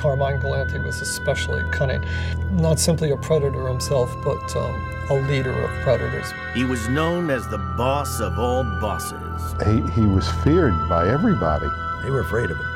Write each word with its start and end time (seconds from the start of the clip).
Carmine 0.00 0.40
Galante 0.40 0.78
was 0.78 1.02
especially 1.02 1.62
cunning. 1.72 2.02
Not 2.52 2.78
simply 2.78 3.10
a 3.10 3.18
predator 3.18 3.68
himself, 3.68 4.10
but 4.24 4.56
um, 4.56 4.94
a 5.10 5.14
leader 5.28 5.52
of 5.52 5.70
predators. 5.82 6.32
He 6.54 6.64
was 6.64 6.88
known 6.88 7.28
as 7.28 7.46
the 7.48 7.58
boss 7.76 8.18
of 8.18 8.38
all 8.38 8.64
bosses. 8.80 9.54
He, 9.66 10.00
he 10.00 10.06
was 10.06 10.26
feared 10.42 10.72
by 10.88 11.06
everybody. 11.06 11.68
They 12.02 12.08
were 12.08 12.20
afraid 12.20 12.50
of 12.50 12.56
him. 12.56 12.66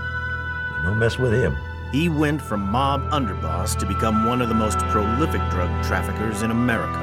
No 0.85 0.95
mess 0.95 1.19
with 1.19 1.33
him. 1.33 1.57
He 1.93 2.11
went 2.11 2.43
from 2.43 2.61
mob 2.61 3.01
underboss 3.11 3.75
to 3.79 3.87
become 3.87 4.27
one 4.27 4.43
of 4.43 4.51
the 4.51 4.55
most 4.55 4.79
prolific 4.91 5.41
drug 5.51 5.71
traffickers 5.83 6.43
in 6.43 6.51
America 6.51 7.01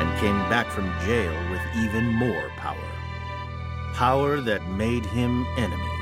and 0.00 0.18
came 0.18 0.38
back 0.48 0.70
from 0.70 0.90
jail 1.04 1.34
with 1.50 1.60
even 1.76 2.06
more 2.06 2.48
power. 2.56 2.78
Power 3.92 4.40
that 4.40 4.66
made 4.68 5.04
him 5.04 5.46
enemies. 5.58 5.92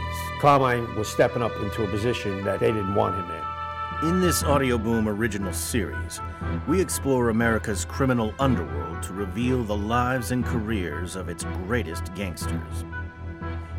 Carmine 0.41 0.95
was 0.95 1.09
stepping 1.09 1.43
up 1.43 1.57
into 1.61 1.83
a 1.83 1.89
position 1.89 2.45
that 2.45 2.61
they 2.61 2.71
didn't 2.73 2.95
want 2.95 3.17
him 3.17 3.31
in. 3.31 3.40
In 4.03 4.23
this 4.23 4.43
Audioboom 4.43 5.09
original 5.09 5.53
series, 5.53 6.23
we 6.67 6.81
explore 6.81 7.29
America's 7.29 7.85
criminal 7.85 8.33
underworld 8.39 9.03
to 9.03 9.13
reveal 9.13 9.63
the 9.63 9.77
lives 9.77 10.31
and 10.31 10.43
careers 10.43 11.17
of 11.17 11.29
its 11.29 11.45
greatest 11.67 12.15
gangsters. 12.15 12.87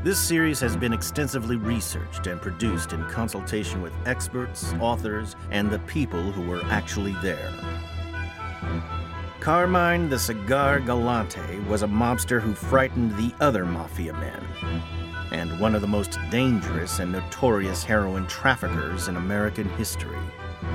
This 0.04 0.20
series 0.20 0.60
has 0.60 0.78
been 0.78 0.94
extensively 0.94 1.56
researched 1.56 2.28
and 2.28 2.40
produced 2.40 2.94
in 2.94 3.04
consultation 3.06 3.82
with 3.82 3.94
experts, 4.06 4.76
authors, 4.80 5.36
and 5.50 5.72
the 5.72 5.80
people 5.80 6.32
who 6.32 6.48
were 6.48 6.62
actually 6.66 7.16
there. 7.24 7.52
Carmine 9.42 10.08
the 10.08 10.20
Cigar 10.20 10.80
Galante 10.80 11.58
was 11.68 11.82
a 11.82 11.88
mobster 11.88 12.40
who 12.40 12.54
frightened 12.54 13.18
the 13.18 13.34
other 13.40 13.66
mafia 13.66 14.14
men, 14.14 14.40
and 15.32 15.60
one 15.60 15.74
of 15.74 15.82
the 15.82 15.88
most 15.88 16.20
dangerous 16.30 17.00
and 17.00 17.12
notorious 17.12 17.84
heroin 17.84 18.28
traffickers 18.28 19.08
in 19.08 19.18
American 19.18 19.68
history. 19.70 20.20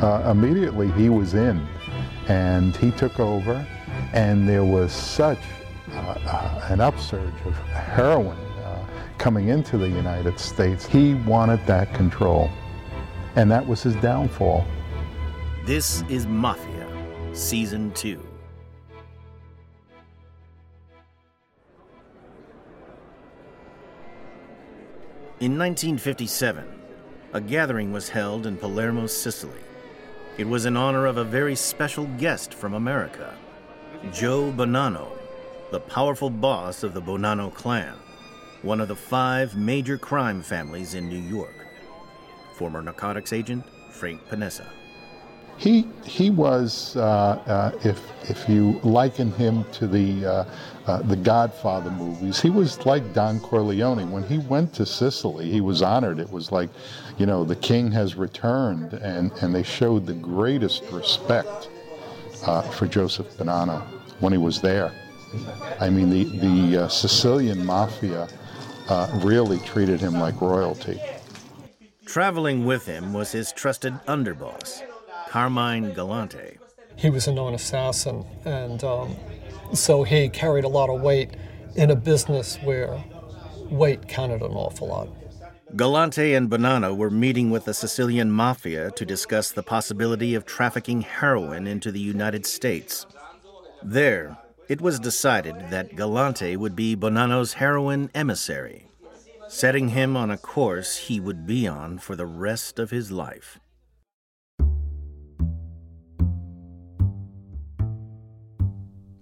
Uh, 0.03 0.33
immediately 0.33 0.91
he 0.91 1.09
was 1.09 1.35
in 1.35 1.65
and 2.27 2.75
he 2.75 2.91
took 2.91 3.21
over 3.21 3.65
and 4.13 4.49
there 4.49 4.65
was 4.65 4.91
such 4.91 5.39
uh, 5.93 5.99
uh, 6.27 6.67
an 6.69 6.81
upsurge 6.81 7.35
of 7.45 7.55
heroin 7.69 8.37
uh, 8.65 8.85
coming 9.17 9.47
into 9.47 9.79
the 9.79 9.89
United 9.89 10.41
States. 10.41 10.85
He 10.85 11.15
wanted 11.15 11.65
that 11.67 11.95
control 11.95 12.51
and 13.37 13.49
that 13.49 13.65
was 13.65 13.85
his 13.85 13.95
downfall. 13.97 14.67
This 15.65 16.03
is 16.09 16.27
Mafia, 16.27 16.89
Season 17.33 17.93
2. 17.93 18.26
In 25.39 25.59
1957, 25.59 26.65
a 27.35 27.43
gathering 27.43 27.93
was 27.93 28.09
held 28.09 28.47
in 28.47 28.57
Palermo, 28.57 29.07
Sicily. 29.07 29.61
It 30.39 30.49
was 30.49 30.65
in 30.65 30.79
honor 30.79 31.05
of 31.05 31.19
a 31.19 31.25
very 31.25 31.55
special 31.55 32.07
guest 32.17 32.55
from 32.55 32.73
America, 32.73 33.35
Joe 34.15 34.51
Bonanno, 34.51 35.11
the 35.73 35.81
powerful 35.81 36.31
boss 36.31 36.83
of 36.83 36.95
the 36.95 37.03
Bonanno 37.03 37.53
clan, 37.53 37.97
one 38.63 38.81
of 38.81 38.89
the 38.89 38.97
five 38.97 39.55
major 39.55 39.99
crime 39.99 40.41
families 40.41 40.95
in 40.95 41.07
New 41.07 41.21
York. 41.21 41.67
Former 42.55 42.81
narcotics 42.81 43.35
agent 43.35 43.63
Frank 43.91 44.27
Panessa. 44.31 44.65
He 45.59 45.87
he 46.03 46.31
was, 46.31 46.97
uh, 46.97 47.03
uh, 47.03 47.73
if 47.85 48.01
if 48.31 48.49
you 48.49 48.81
liken 48.83 49.33
him 49.33 49.65
to 49.73 49.87
the 49.87 50.25
uh, 50.25 50.45
uh, 50.87 51.03
the 51.03 51.17
Godfather 51.17 51.91
movies, 51.91 52.41
he 52.41 52.51
was 52.51 52.85
like 52.87 53.13
Don 53.13 53.41
Corleone. 53.41 54.11
When 54.11 54.23
he 54.23 54.39
went 54.39 54.73
to 54.75 54.87
Sicily, 54.87 55.51
he 55.51 55.61
was 55.61 55.83
honored. 55.83 56.21
It 56.21 56.31
was 56.31 56.53
like, 56.53 56.71
you 57.19 57.27
know, 57.27 57.45
the 57.45 57.57
king 57.57 57.91
has 57.93 58.15
returned, 58.15 58.93
and 58.95 59.33
and 59.43 59.55
they 59.55 59.65
showed 59.65 60.07
the 60.07 60.15
greatest 60.15 60.85
respect 60.93 61.69
uh, 62.47 62.63
for 62.63 62.87
Joseph 62.87 63.27
Bonanno 63.37 63.83
when 64.21 64.33
he 64.33 64.39
was 64.39 64.61
there. 64.61 64.93
I 65.81 65.91
mean, 65.91 66.09
the 66.11 66.25
the 66.39 66.85
uh, 66.85 66.89
Sicilian 66.89 67.67
mafia 67.67 68.29
really 69.25 69.59
treated 69.61 70.01
him 70.01 70.15
like 70.15 70.41
royalty. 70.41 71.01
Traveling 72.05 72.65
with 72.65 72.87
him 72.87 73.13
was 73.13 73.33
his 73.33 73.51
trusted 73.51 73.95
underboss, 74.07 74.83
Carmine 75.29 75.93
Galante. 75.93 76.59
He 76.95 77.11
was 77.11 77.27
a 77.27 77.33
known 77.33 77.55
assassin, 77.55 78.25
and 78.45 78.83
um, 78.85 79.17
so 79.73 80.03
he 80.03 80.29
carried 80.29 80.65
a 80.65 80.69
lot 80.69 80.91
of 80.91 81.01
weight 81.01 81.31
in 81.75 81.91
a 81.91 81.97
business 81.97 82.57
where 82.63 83.03
weight 83.71 84.09
counted 84.09 84.43
an 84.43 84.53
awful 84.53 84.89
lot. 84.89 85.09
Galante 85.75 86.35
and 86.35 86.49
Bonanno 86.49 86.97
were 86.97 87.11
meeting 87.11 87.51
with 87.51 87.65
the 87.65 87.75
Sicilian 87.75 88.31
mafia 88.31 88.91
to 88.93 89.05
discuss 89.05 89.51
the 89.51 89.63
possibility 89.63 90.35
of 90.35 90.47
trafficking 90.47 91.01
heroin 91.03 91.67
into 91.67 91.91
the 91.91 92.01
United 92.01 92.47
States. 92.47 93.05
There, 93.83 94.39
it 94.69 94.81
was 94.81 94.99
decided 94.99 95.71
that 95.71 95.97
Galante 95.97 96.57
would 96.57 96.77
be 96.77 96.97
Bonanno's 96.97 97.55
heroin 97.55 98.11
emissary, 98.15 98.87
setting 99.49 99.89
him 99.89 100.17
on 100.17 100.31
a 100.31 100.39
course 100.39 100.97
he 100.97 101.21
would 101.21 101.47
be 101.47 101.67
on 101.67 101.99
for 101.99 102.17
the 102.17 102.27
rest 102.27 102.79
of 102.79 102.91
his 102.91 103.11
life. 103.11 103.59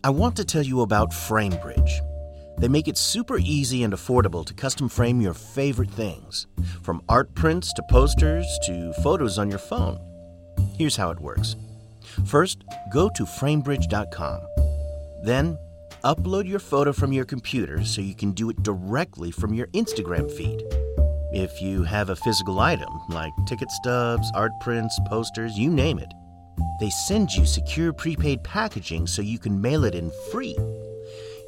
I 0.05 0.11
want 0.11 0.37
to 0.37 0.45
tell 0.45 0.63
you 0.63 0.83
about 0.83 1.13
FrameBridge. 1.13 2.59
They 2.59 2.69
make 2.69 2.89
it 2.89 2.99
super 2.99 3.39
easy 3.39 3.85
and 3.85 3.95
affordable 3.95 4.45
to 4.45 4.53
custom 4.53 4.87
frame 4.87 5.19
your 5.19 5.33
favorite 5.33 5.91
things, 5.91 6.47
from 6.83 7.01
art 7.09 7.35
prints 7.35 7.73
to 7.73 7.83
posters 7.89 8.47
to 8.67 8.93
photos 9.03 9.39
on 9.39 9.49
your 9.49 9.59
phone. 9.59 9.99
Here's 10.77 10.95
how 10.95 11.11
it 11.11 11.19
works 11.19 11.57
First, 12.27 12.65
go 12.93 13.09
to 13.15 13.25
framebridge.com. 13.25 14.43
Then, 15.25 15.57
upload 16.05 16.47
your 16.47 16.61
photo 16.61 16.93
from 16.93 17.15
your 17.15 17.25
computer 17.25 17.83
so 17.83 18.03
you 18.03 18.15
can 18.15 18.33
do 18.33 18.51
it 18.51 18.63
directly 18.63 19.31
from 19.31 19.55
your 19.55 19.69
Instagram 19.69 20.31
feed. 20.31 20.63
If 21.33 21.63
you 21.63 21.83
have 21.83 22.11
a 22.11 22.17
physical 22.17 22.61
item, 22.61 22.91
like 23.09 23.33
ticket 23.49 23.71
stubs, 23.71 24.31
art 24.35 24.53
prints, 24.61 25.01
posters, 25.07 25.59
you 25.59 25.71
name 25.71 25.99
it, 25.99 26.13
they 26.81 26.91
send 26.91 27.33
you 27.33 27.47
secure 27.47 27.93
prepaid 27.93 28.43
packaging 28.45 29.07
so 29.07 29.23
you 29.23 29.39
can 29.39 29.61
mail 29.61 29.85
it 29.85 29.95
in 29.95 30.11
free. 30.33 30.57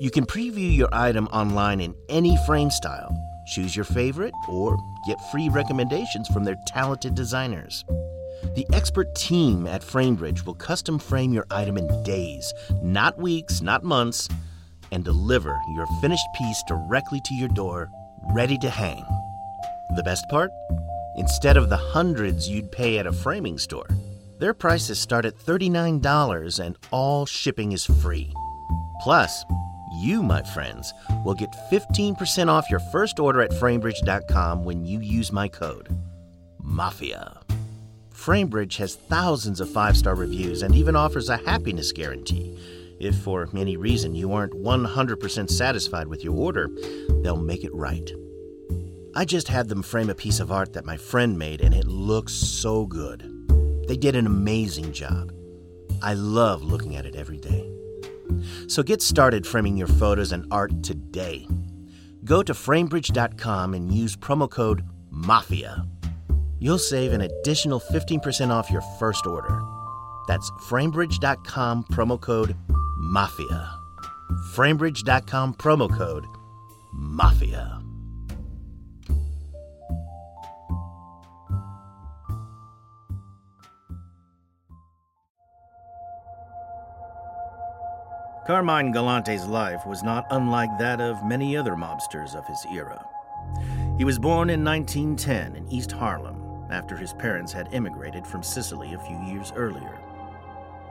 You 0.00 0.10
can 0.10 0.26
preview 0.26 0.74
your 0.74 0.88
item 0.92 1.26
online 1.28 1.80
in 1.80 1.94
any 2.08 2.36
frame 2.46 2.70
style, 2.70 3.16
choose 3.46 3.74
your 3.74 3.84
favorite, 3.84 4.34
or 4.48 4.76
get 5.06 5.18
free 5.32 5.48
recommendations 5.48 6.28
from 6.28 6.44
their 6.44 6.56
talented 6.66 7.14
designers. 7.14 7.84
The 8.54 8.66
expert 8.72 9.14
team 9.14 9.66
at 9.66 9.82
FrameBridge 9.82 10.44
will 10.44 10.54
custom 10.54 10.98
frame 10.98 11.32
your 11.32 11.46
item 11.50 11.78
in 11.78 12.02
days, 12.02 12.52
not 12.82 13.18
weeks, 13.18 13.62
not 13.62 13.84
months, 13.84 14.28
and 14.92 15.04
deliver 15.04 15.58
your 15.74 15.86
finished 16.00 16.26
piece 16.34 16.62
directly 16.68 17.20
to 17.24 17.34
your 17.34 17.48
door, 17.48 17.90
ready 18.34 18.58
to 18.58 18.70
hang. 18.70 19.04
The 19.96 20.02
best 20.02 20.28
part? 20.28 20.50
Instead 21.16 21.56
of 21.56 21.70
the 21.70 21.76
hundreds 21.76 22.48
you'd 22.48 22.70
pay 22.70 22.98
at 22.98 23.06
a 23.06 23.12
framing 23.12 23.58
store, 23.58 23.88
their 24.38 24.54
prices 24.54 24.98
start 24.98 25.24
at 25.24 25.38
$39 25.38 26.64
and 26.64 26.76
all 26.90 27.26
shipping 27.26 27.72
is 27.72 27.84
free. 27.84 28.32
Plus, 29.02 29.44
you, 29.92 30.22
my 30.22 30.42
friends, 30.42 30.92
will 31.24 31.34
get 31.34 31.54
15% 31.70 32.48
off 32.48 32.70
your 32.70 32.80
first 32.92 33.18
order 33.18 33.40
at 33.40 33.50
framebridge.com 33.50 34.64
when 34.64 34.84
you 34.84 35.00
use 35.00 35.32
my 35.32 35.48
code 35.48 35.88
MAFIA. 36.62 37.42
Framebridge 38.12 38.76
has 38.76 38.96
thousands 38.96 39.60
of 39.60 39.70
five 39.70 39.96
star 39.96 40.14
reviews 40.14 40.62
and 40.62 40.74
even 40.74 40.96
offers 40.96 41.28
a 41.28 41.36
happiness 41.36 41.92
guarantee. 41.92 42.58
If 42.98 43.16
for 43.18 43.48
any 43.54 43.76
reason 43.76 44.14
you 44.14 44.32
aren't 44.32 44.54
100% 44.54 45.50
satisfied 45.50 46.08
with 46.08 46.24
your 46.24 46.34
order, 46.34 46.68
they'll 47.22 47.36
make 47.36 47.62
it 47.62 47.74
right. 47.74 48.10
I 49.14 49.24
just 49.24 49.48
had 49.48 49.68
them 49.68 49.82
frame 49.82 50.10
a 50.10 50.14
piece 50.14 50.40
of 50.40 50.50
art 50.50 50.72
that 50.72 50.84
my 50.84 50.96
friend 50.96 51.38
made 51.38 51.60
and 51.60 51.74
it 51.74 51.86
looks 51.86 52.32
so 52.32 52.86
good. 52.86 53.35
They 53.86 53.96
did 53.96 54.16
an 54.16 54.26
amazing 54.26 54.92
job. 54.92 55.32
I 56.02 56.14
love 56.14 56.62
looking 56.62 56.96
at 56.96 57.06
it 57.06 57.16
every 57.16 57.38
day. 57.38 57.70
So 58.68 58.82
get 58.82 59.02
started 59.02 59.46
framing 59.46 59.76
your 59.76 59.86
photos 59.86 60.32
and 60.32 60.46
art 60.50 60.82
today. 60.82 61.46
Go 62.24 62.42
to 62.42 62.52
framebridge.com 62.52 63.74
and 63.74 63.92
use 63.92 64.16
promo 64.16 64.50
code 64.50 64.82
MAFIA. 65.12 65.88
You'll 66.58 66.78
save 66.78 67.12
an 67.12 67.20
additional 67.20 67.80
15% 67.80 68.50
off 68.50 68.70
your 68.70 68.82
first 68.98 69.26
order. 69.26 69.62
That's 70.26 70.50
framebridge.com 70.68 71.84
promo 71.84 72.20
code 72.20 72.56
MAFIA. 73.00 73.70
Framebridge.com 74.54 75.54
promo 75.54 75.96
code 75.96 76.26
MAFIA. 76.94 77.85
Carmine 88.46 88.92
Galante's 88.92 89.44
life 89.44 89.84
was 89.86 90.04
not 90.04 90.24
unlike 90.30 90.78
that 90.78 91.00
of 91.00 91.26
many 91.26 91.56
other 91.56 91.74
mobsters 91.74 92.36
of 92.36 92.46
his 92.46 92.64
era. 92.72 93.04
He 93.98 94.04
was 94.04 94.20
born 94.20 94.50
in 94.50 94.62
1910 94.62 95.56
in 95.56 95.68
East 95.68 95.90
Harlem 95.90 96.68
after 96.70 96.96
his 96.96 97.12
parents 97.12 97.52
had 97.52 97.74
immigrated 97.74 98.24
from 98.24 98.44
Sicily 98.44 98.94
a 98.94 99.00
few 99.00 99.20
years 99.24 99.52
earlier. 99.56 99.98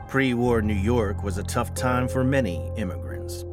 Pre 0.10 0.34
war 0.34 0.62
New 0.62 0.74
York 0.74 1.24
was 1.24 1.38
a 1.38 1.44
tough 1.44 1.74
time 1.74 2.10
for 2.10 2.26
many 2.26 2.70
immigrants. 2.76 3.46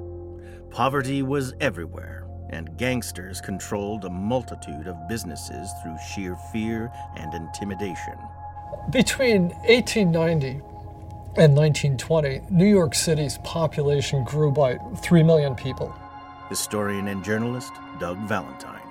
Poverty 0.71 1.23
was 1.23 1.55
everywhere, 1.61 2.27
and 2.51 2.77
gangsters 2.77 3.41
controlled 3.41 4.05
a 4.05 4.11
multitude 4.11 4.89
of 4.89 5.07
businesses 5.09 5.71
through 5.81 5.97
sheer 6.13 6.35
fear 6.53 6.91
and 7.15 7.33
intimidation. 7.35 8.19
Between 8.91 9.51
1890 9.69 10.72
and 11.35 11.57
1920, 11.57 12.43
New 12.51 12.67
York 12.67 12.95
City's 12.95 13.39
population 13.39 14.23
grew 14.23 14.53
by 14.53 14.77
3 15.03 15.23
million 15.23 15.55
people. 15.55 15.95
Historian 16.51 17.09
and 17.09 17.25
journalist 17.25 17.73
Doug 17.99 18.19
Valentine. 18.29 18.83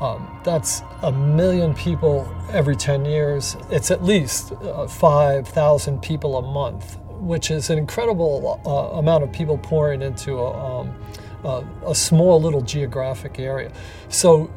Um, 0.00 0.40
that's 0.44 0.82
a 1.02 1.10
million 1.10 1.74
people 1.74 2.32
every 2.52 2.76
10 2.76 3.04
years. 3.04 3.56
It's 3.70 3.90
at 3.90 4.04
least 4.04 4.52
uh, 4.52 4.86
5,000 4.86 6.00
people 6.00 6.36
a 6.36 6.42
month, 6.42 6.96
which 7.10 7.50
is 7.50 7.70
an 7.70 7.78
incredible 7.78 8.60
uh, 8.64 8.98
amount 8.98 9.24
of 9.24 9.32
people 9.32 9.58
pouring 9.58 10.00
into 10.00 10.38
a, 10.38 10.80
um, 10.80 10.94
a, 11.42 11.64
a, 11.86 11.94
small 11.94 12.40
little 12.40 12.60
geographic 12.60 13.40
area. 13.40 13.72
So 14.08 14.48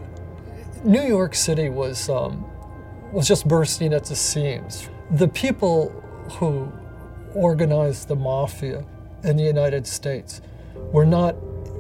New 0.84 1.04
York 1.04 1.34
City 1.34 1.69
was, 1.69 2.10
um, 2.10 2.46
was 3.12 3.28
just 3.28 3.48
bursting 3.48 3.94
at 3.94 4.06
the 4.06 4.16
seams. 4.16 4.90
The 5.10 5.28
people 5.28 5.90
who 6.34 6.72
organized 7.34 8.08
the 8.08 8.16
mafia 8.16 8.86
in 9.24 9.38
the 9.38 9.44
United 9.44 9.88
States 9.88 10.42
were 10.92 11.06
not 11.06 11.36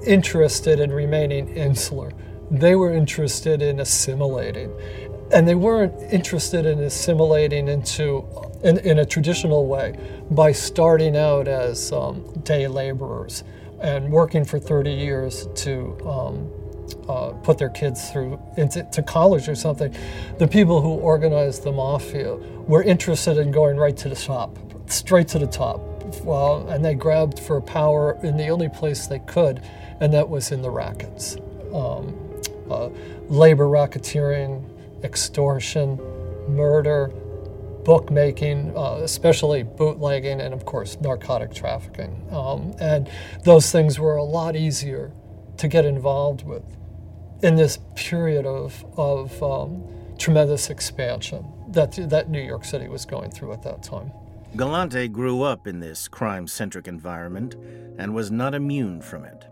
interested 0.05 0.79
in 0.79 0.91
remaining 0.91 1.49
insular 1.49 2.11
they 2.49 2.75
were 2.75 2.93
interested 2.93 3.61
in 3.61 3.79
assimilating. 3.79 4.71
And 5.33 5.47
they 5.47 5.55
weren't 5.55 5.93
interested 6.11 6.65
in 6.65 6.79
assimilating 6.79 7.67
into, 7.67 8.25
in, 8.63 8.77
in 8.79 8.99
a 8.99 9.05
traditional 9.05 9.67
way, 9.67 9.97
by 10.31 10.53
starting 10.53 11.17
out 11.17 11.47
as 11.47 11.91
um, 11.91 12.23
day 12.43 12.67
laborers 12.67 13.43
and 13.81 14.09
working 14.09 14.45
for 14.45 14.57
30 14.57 14.91
years 14.91 15.47
to 15.55 15.97
um, 16.07 16.49
uh, 17.09 17.31
put 17.43 17.57
their 17.57 17.69
kids 17.69 18.09
through 18.09 18.39
into 18.55 18.83
to 18.93 19.03
college 19.03 19.49
or 19.49 19.55
something. 19.55 19.93
The 20.39 20.47
people 20.47 20.81
who 20.81 20.91
organized 20.91 21.63
the 21.63 21.73
mafia 21.73 22.35
were 22.35 22.83
interested 22.83 23.37
in 23.37 23.51
going 23.51 23.75
right 23.75 23.97
to 23.97 24.09
the 24.09 24.15
top, 24.15 24.57
straight 24.95 25.27
to 25.29 25.39
the 25.39 25.47
top. 25.47 25.79
Well, 26.23 26.67
and 26.69 26.83
they 26.83 26.93
grabbed 26.93 27.39
for 27.39 27.59
power 27.61 28.17
in 28.23 28.37
the 28.37 28.47
only 28.47 28.69
place 28.69 29.07
they 29.07 29.19
could, 29.19 29.61
and 29.99 30.13
that 30.13 30.29
was 30.29 30.51
in 30.51 30.61
the 30.61 30.69
rackets. 30.69 31.35
Um, 31.73 32.15
uh, 32.69 32.89
labor 33.27 33.65
racketeering, 33.65 34.63
extortion, 35.03 35.99
murder, 36.47 37.11
bookmaking, 37.83 38.73
uh, 38.75 38.99
especially 39.01 39.63
bootlegging, 39.63 40.41
and 40.41 40.53
of 40.53 40.65
course, 40.65 40.99
narcotic 40.99 41.53
trafficking. 41.53 42.25
Um, 42.31 42.73
and 42.79 43.09
those 43.43 43.71
things 43.71 43.99
were 43.99 44.17
a 44.17 44.23
lot 44.23 44.55
easier 44.55 45.11
to 45.57 45.67
get 45.67 45.85
involved 45.85 46.45
with 46.45 46.63
in 47.41 47.55
this 47.55 47.79
period 47.95 48.45
of, 48.45 48.85
of 48.97 49.41
um, 49.41 49.83
tremendous 50.17 50.69
expansion 50.69 51.45
that, 51.69 51.93
that 52.09 52.29
New 52.29 52.41
York 52.41 52.65
City 52.65 52.87
was 52.87 53.05
going 53.05 53.31
through 53.31 53.53
at 53.53 53.63
that 53.63 53.83
time. 53.83 54.11
Galante 54.55 55.07
grew 55.07 55.43
up 55.43 55.67
in 55.67 55.79
this 55.79 56.07
crime 56.07 56.47
centric 56.47 56.87
environment 56.87 57.55
and 57.99 58.13
was 58.13 58.31
not 58.31 58.55
immune 58.55 59.01
from 59.01 59.23
it. 59.25 59.45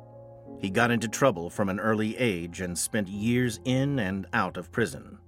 He 0.59 0.69
got 0.69 0.89
into 0.89 1.07
trouble 1.07 1.49
from 1.49 1.69
an 1.69 1.79
early 1.79 2.17
age 2.17 2.61
and 2.61 2.77
spent 2.77 3.07
years 3.07 3.59
in 3.65 3.99
and 3.99 4.25
out 4.33 4.57
of 4.57 4.71
prison. 4.71 5.19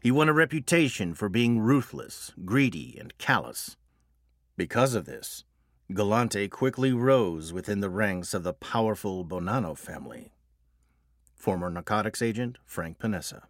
He 0.00 0.10
won 0.10 0.28
a 0.28 0.32
reputation 0.32 1.14
for 1.14 1.28
being 1.28 1.60
ruthless, 1.60 2.32
greedy, 2.44 2.96
and 2.98 3.16
callous. 3.18 3.76
Because 4.56 4.94
of 4.94 5.04
this, 5.04 5.44
Galante 5.92 6.48
quickly 6.48 6.92
rose 6.92 7.52
within 7.52 7.80
the 7.80 7.90
ranks 7.90 8.32
of 8.32 8.44
the 8.44 8.54
powerful 8.54 9.24
Bonanno 9.24 9.76
family. 9.76 10.32
Former 11.34 11.68
narcotics 11.68 12.22
agent 12.22 12.58
Frank 12.64 12.98
Panessa. 12.98 13.42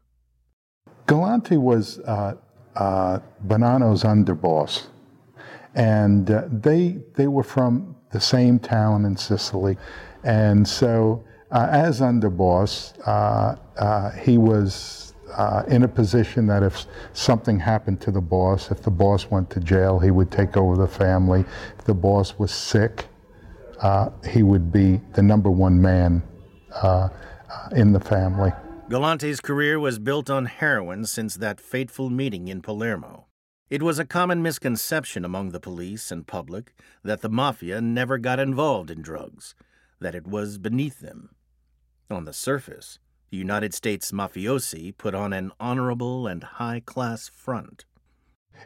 Galante 1.07 1.57
was 1.57 2.01
uh, 2.01 2.35
uh, 2.75 3.19
Bonanno's 3.47 4.03
underboss, 4.03 4.87
and 5.75 6.31
uh, 6.31 6.45
they 6.51 6.99
they 7.15 7.27
were 7.27 7.43
from 7.43 7.97
the 8.11 8.21
same 8.21 8.59
town 8.59 9.05
in 9.05 9.17
Sicily. 9.17 9.77
And 10.23 10.67
so, 10.67 11.25
uh, 11.51 11.69
as 11.71 12.01
underboss, 12.01 12.95
uh, 13.07 13.57
uh, 13.79 14.11
he 14.11 14.39
was 14.39 15.15
uh, 15.37 15.65
in 15.69 15.83
a 15.83 15.89
position 15.89 16.47
that 16.47 16.63
if 16.63 16.87
something 17.15 17.59
happened 17.59 18.01
to 18.03 18.11
the 18.11 18.21
boss, 18.21 18.71
if 18.71 18.83
the 18.83 18.91
boss 18.91 19.31
went 19.31 19.51
to 19.51 19.61
jail, 19.61 19.99
he 19.99 20.11
would 20.11 20.31
take 20.31 20.57
over 20.57 20.77
the 20.77 20.87
family. 20.87 21.45
If 21.79 21.85
the 21.85 21.95
boss 21.95 22.39
was 22.39 22.53
sick, 22.53 23.07
uh, 23.81 24.11
he 24.29 24.43
would 24.43 24.71
be 24.71 25.01
the 25.15 25.23
number 25.23 25.51
one 25.51 25.81
man 25.81 26.23
in 27.75 27.93
the 27.93 28.01
family. 28.01 28.53
Galante's 28.89 29.41
career 29.41 29.81
was 29.81 29.99
built 29.99 30.29
on 30.29 30.45
heroin 30.47 31.07
since 31.07 31.35
that 31.37 31.61
fateful 31.61 32.11
meeting 32.11 32.49
in 32.49 32.61
Palermo. 32.61 33.22
It 33.73 33.83
was 33.83 33.99
a 33.99 34.05
common 34.05 34.43
misconception 34.43 35.25
among 35.25 35.49
the 35.49 35.59
police 35.59 36.11
and 36.11 36.27
public 36.27 36.75
that 37.03 37.23
the 37.23 37.31
mafia 37.31 37.81
never 37.81 38.19
got 38.19 38.39
involved 38.39 38.91
in 38.91 39.01
drugs 39.01 39.55
that 39.99 40.15
it 40.15 40.27
was 40.27 40.59
beneath 40.59 41.01
them. 41.01 41.31
On 42.11 42.27
the 42.27 42.35
surface, 42.35 42.99
the 43.31 43.39
United 43.39 43.73
States 43.73 44.13
mafiosi 44.13 44.95
put 44.99 45.15
on 45.15 45.33
an 45.33 45.53
honorable 45.59 46.27
and 46.27 46.45
high 46.45 46.81
class 46.85 47.31
front. 47.31 47.87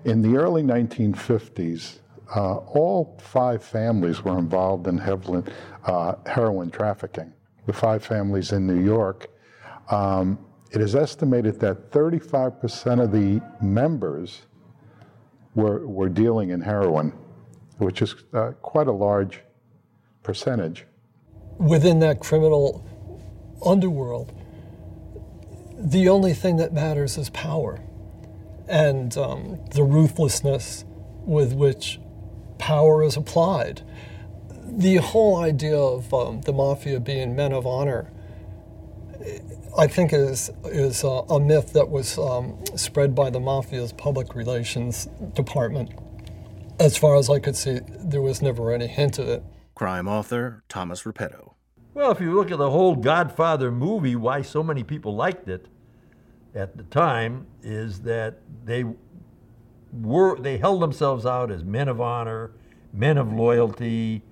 In 0.05 0.23
the 0.23 0.37
early 0.37 0.64
1950s, 0.64 2.00
uh, 2.35 2.56
all 2.56 3.17
five 3.23 3.62
families 3.62 4.25
were 4.25 4.41
involved 4.41 4.88
in 4.88 4.99
heroin, 4.99 5.44
uh, 5.85 6.17
heroin, 6.26 6.69
trafficking. 6.69 7.32
The 7.67 7.73
five 7.73 8.05
families 8.05 8.50
in 8.50 8.67
New 8.67 8.82
York. 8.85 9.29
Um, 9.88 10.37
it 10.73 10.81
is 10.81 10.97
estimated 10.97 11.61
that 11.61 11.93
35% 11.93 13.00
of 13.00 13.12
the 13.12 13.41
members 13.64 14.43
were, 15.56 15.85
were 15.85 16.08
dealing 16.08 16.50
in 16.50 16.61
heroin, 16.61 17.12
which 17.79 18.00
is 18.03 18.14
uh, 18.32 18.53
quite 18.62 18.87
a 18.87 18.93
large 18.93 19.41
percentage 20.23 20.87
within 21.58 22.00
that 22.00 22.20
criminal 22.20 22.85
underworld, 23.64 24.32
the 25.79 26.08
only 26.08 26.32
thing 26.32 26.56
that 26.56 26.73
matters 26.73 27.19
is 27.19 27.31
power 27.31 27.81
and 28.69 29.17
um, 29.17 29.61
the 29.73 29.82
ruthlessness 29.82 30.85
with 31.25 31.52
which 31.52 32.00
power 32.59 33.02
is 33.02 33.16
applied. 33.16 33.83
The 34.64 34.97
whole 34.97 35.37
idea 35.37 35.78
of 35.78 36.12
um, 36.12 36.40
the 36.42 36.52
mafia 36.52 36.99
being 36.99 37.37
men 37.37 37.52
of 37.52 37.66
honor, 37.66 38.11
I 39.78 39.87
think, 39.87 40.12
is 40.12 40.50
is 40.64 41.04
a, 41.04 41.09
a 41.09 41.38
myth 41.40 41.73
that 41.75 41.88
was 41.88 42.18
um, 42.18 42.59
spread 42.76 43.14
by 43.14 43.30
the 43.30 43.38
mafia's 43.38 43.92
public 43.92 44.35
relations 44.35 45.06
department. 45.35 45.90
As 46.78 46.97
far 46.97 47.16
as 47.16 47.28
I 47.28 47.38
could 47.38 47.56
see, 47.56 47.80
there 47.99 48.23
was 48.23 48.42
never 48.42 48.73
any 48.73 48.87
hint 48.87 49.18
of 49.18 49.28
it. 49.28 49.42
Crime 49.75 50.09
author 50.09 50.62
Thomas 50.68 51.02
Reppetto. 51.02 51.54
Well, 51.95 52.11
if 52.11 52.21
you 52.21 52.35
look 52.35 52.50
at 52.50 52.59
the 52.59 52.71
whole 52.71 52.97
Godfather 52.97 53.71
movie, 53.71 54.16
why 54.16 54.42
so 54.42 54.62
many 54.62 54.83
people 54.83 55.14
liked 55.14 55.49
it 55.49 55.68
at 56.54 56.76
the 56.76 56.83
time 56.85 57.47
is 57.62 58.00
that 58.00 58.40
they 58.64 58.85
were 59.92 60.38
they 60.38 60.59
held 60.59 60.80
themselves 60.83 61.26
out 61.26 61.50
as 61.50 61.64
men 61.64 61.88
of 61.88 62.00
honor, 62.00 62.52
men 62.92 63.18
of 63.18 63.33
loyalty, 63.33 64.23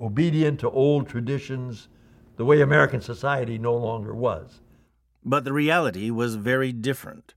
obedient 0.00 0.60
to 0.60 0.70
old 0.70 1.08
traditions, 1.08 1.88
the 2.40 2.46
way 2.46 2.62
American 2.62 3.02
society 3.02 3.58
no 3.58 3.76
longer 3.76 4.14
was. 4.14 4.62
But 5.22 5.44
the 5.44 5.52
reality 5.52 6.10
was 6.10 6.36
very 6.36 6.72
different. 6.72 7.34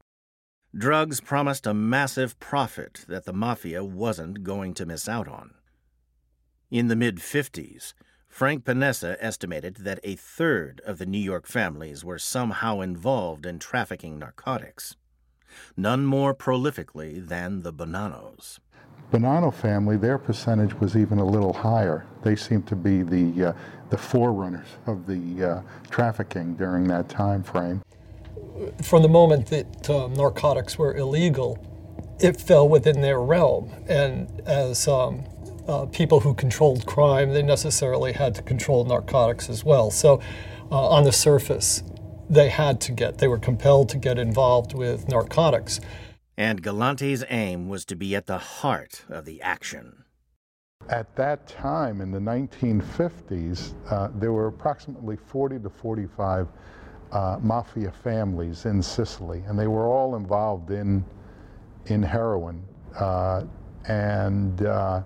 Drugs 0.74 1.19
promised 1.19 1.67
a 1.67 1.74
massive 1.74 2.39
profit 2.39 3.03
that 3.10 3.25
the 3.25 3.33
mafia 3.33 3.83
wasn't 3.83 4.43
going 4.43 4.74
to 4.75 4.86
miss 4.86 5.10
out 5.10 5.27
on. 5.27 5.55
In 6.72 6.88
the 6.88 6.95
mid 6.95 7.17
50s, 7.17 7.93
Frank 8.29 8.63
Panessa 8.63 9.17
estimated 9.19 9.75
that 9.81 10.00
a 10.05 10.15
third 10.15 10.81
of 10.86 11.00
the 11.00 11.05
New 11.05 11.19
York 11.19 11.48
families 11.48 12.05
were 12.05 12.17
somehow 12.17 12.79
involved 12.79 13.45
in 13.45 13.60
trafficking 13.60 14.17
narcotics, 14.17 14.95
none 15.75 16.05
more 16.05 16.33
prolifically 16.33 17.27
than 17.27 17.63
the 17.63 17.74
Bonannos. 17.74 18.62
Bonanno 19.13 19.53
family, 19.53 19.96
their 19.96 20.17
percentage 20.17 20.74
was 20.79 20.98
even 20.98 21.20
a 21.20 21.25
little 21.25 21.53
higher. 21.53 22.03
They 22.24 22.36
seemed 22.36 22.65
to 22.65 22.75
be 22.75 23.03
the, 23.03 23.50
uh, 23.50 23.53
the 23.91 23.98
forerunners 23.98 24.65
of 24.88 25.05
the 25.05 25.43
uh, 25.43 25.62
trafficking 25.91 26.55
during 26.55 26.86
that 26.86 27.10
time 27.10 27.43
frame. 27.43 27.84
From 28.82 29.03
the 29.03 29.08
moment 29.08 29.46
that 29.48 29.88
uh, 29.88 30.08
narcotics 30.08 30.79
were 30.79 30.96
illegal, 30.96 31.63
it 32.20 32.41
fell 32.41 32.67
within 32.67 33.01
their 33.01 33.22
realm. 33.22 33.72
And 33.88 34.41
as 34.48 34.88
um, 34.88 35.25
uh, 35.67 35.86
people 35.86 36.22
who 36.22 36.34
controlled 36.34 36.88
crime, 36.88 37.34
they 37.34 37.43
necessarily 37.43 38.13
had 38.13 38.34
to 38.34 38.41
control 38.41 38.84
narcotics 38.84 39.48
as 39.48 39.63
well. 39.63 39.91
So, 39.91 40.22
uh, 40.72 40.89
on 40.89 41.03
the 41.03 41.12
surface, 41.12 41.84
they 42.32 42.50
had 42.50 42.82
to 42.82 42.91
get, 42.91 43.20
they 43.20 43.27
were 43.27 43.38
compelled 43.38 43.89
to 43.89 43.98
get 44.00 44.17
involved 44.17 44.74
with 44.74 45.08
narcotics. 45.08 45.79
And 46.38 46.63
Galante's 46.63 47.24
aim 47.30 47.70
was 47.70 47.86
to 47.86 47.96
be 47.96 48.16
at 48.16 48.25
the 48.25 48.38
heart 48.38 49.06
of 49.10 49.25
the 49.25 49.42
action. 49.42 50.04
At 50.90 51.16
that 51.16 51.48
time, 51.48 52.02
in 52.02 52.12
the 52.12 52.20
1950s, 52.20 53.74
uh, 53.90 54.10
there 54.16 54.34
were 54.34 54.48
approximately 54.48 55.16
40 55.16 55.60
to 55.60 55.70
45 55.70 56.48
uh, 57.12 57.38
mafia 57.42 57.92
families 57.92 58.66
in 58.66 58.82
Sicily, 58.82 59.44
and 59.48 59.58
they 59.58 59.68
were 59.68 59.86
all 59.86 60.16
involved 60.16 60.72
in, 60.72 61.06
in 61.86 62.02
heroin. 62.02 62.63
Uh, 63.00 63.44
and 63.86 64.66
uh, 64.66 65.04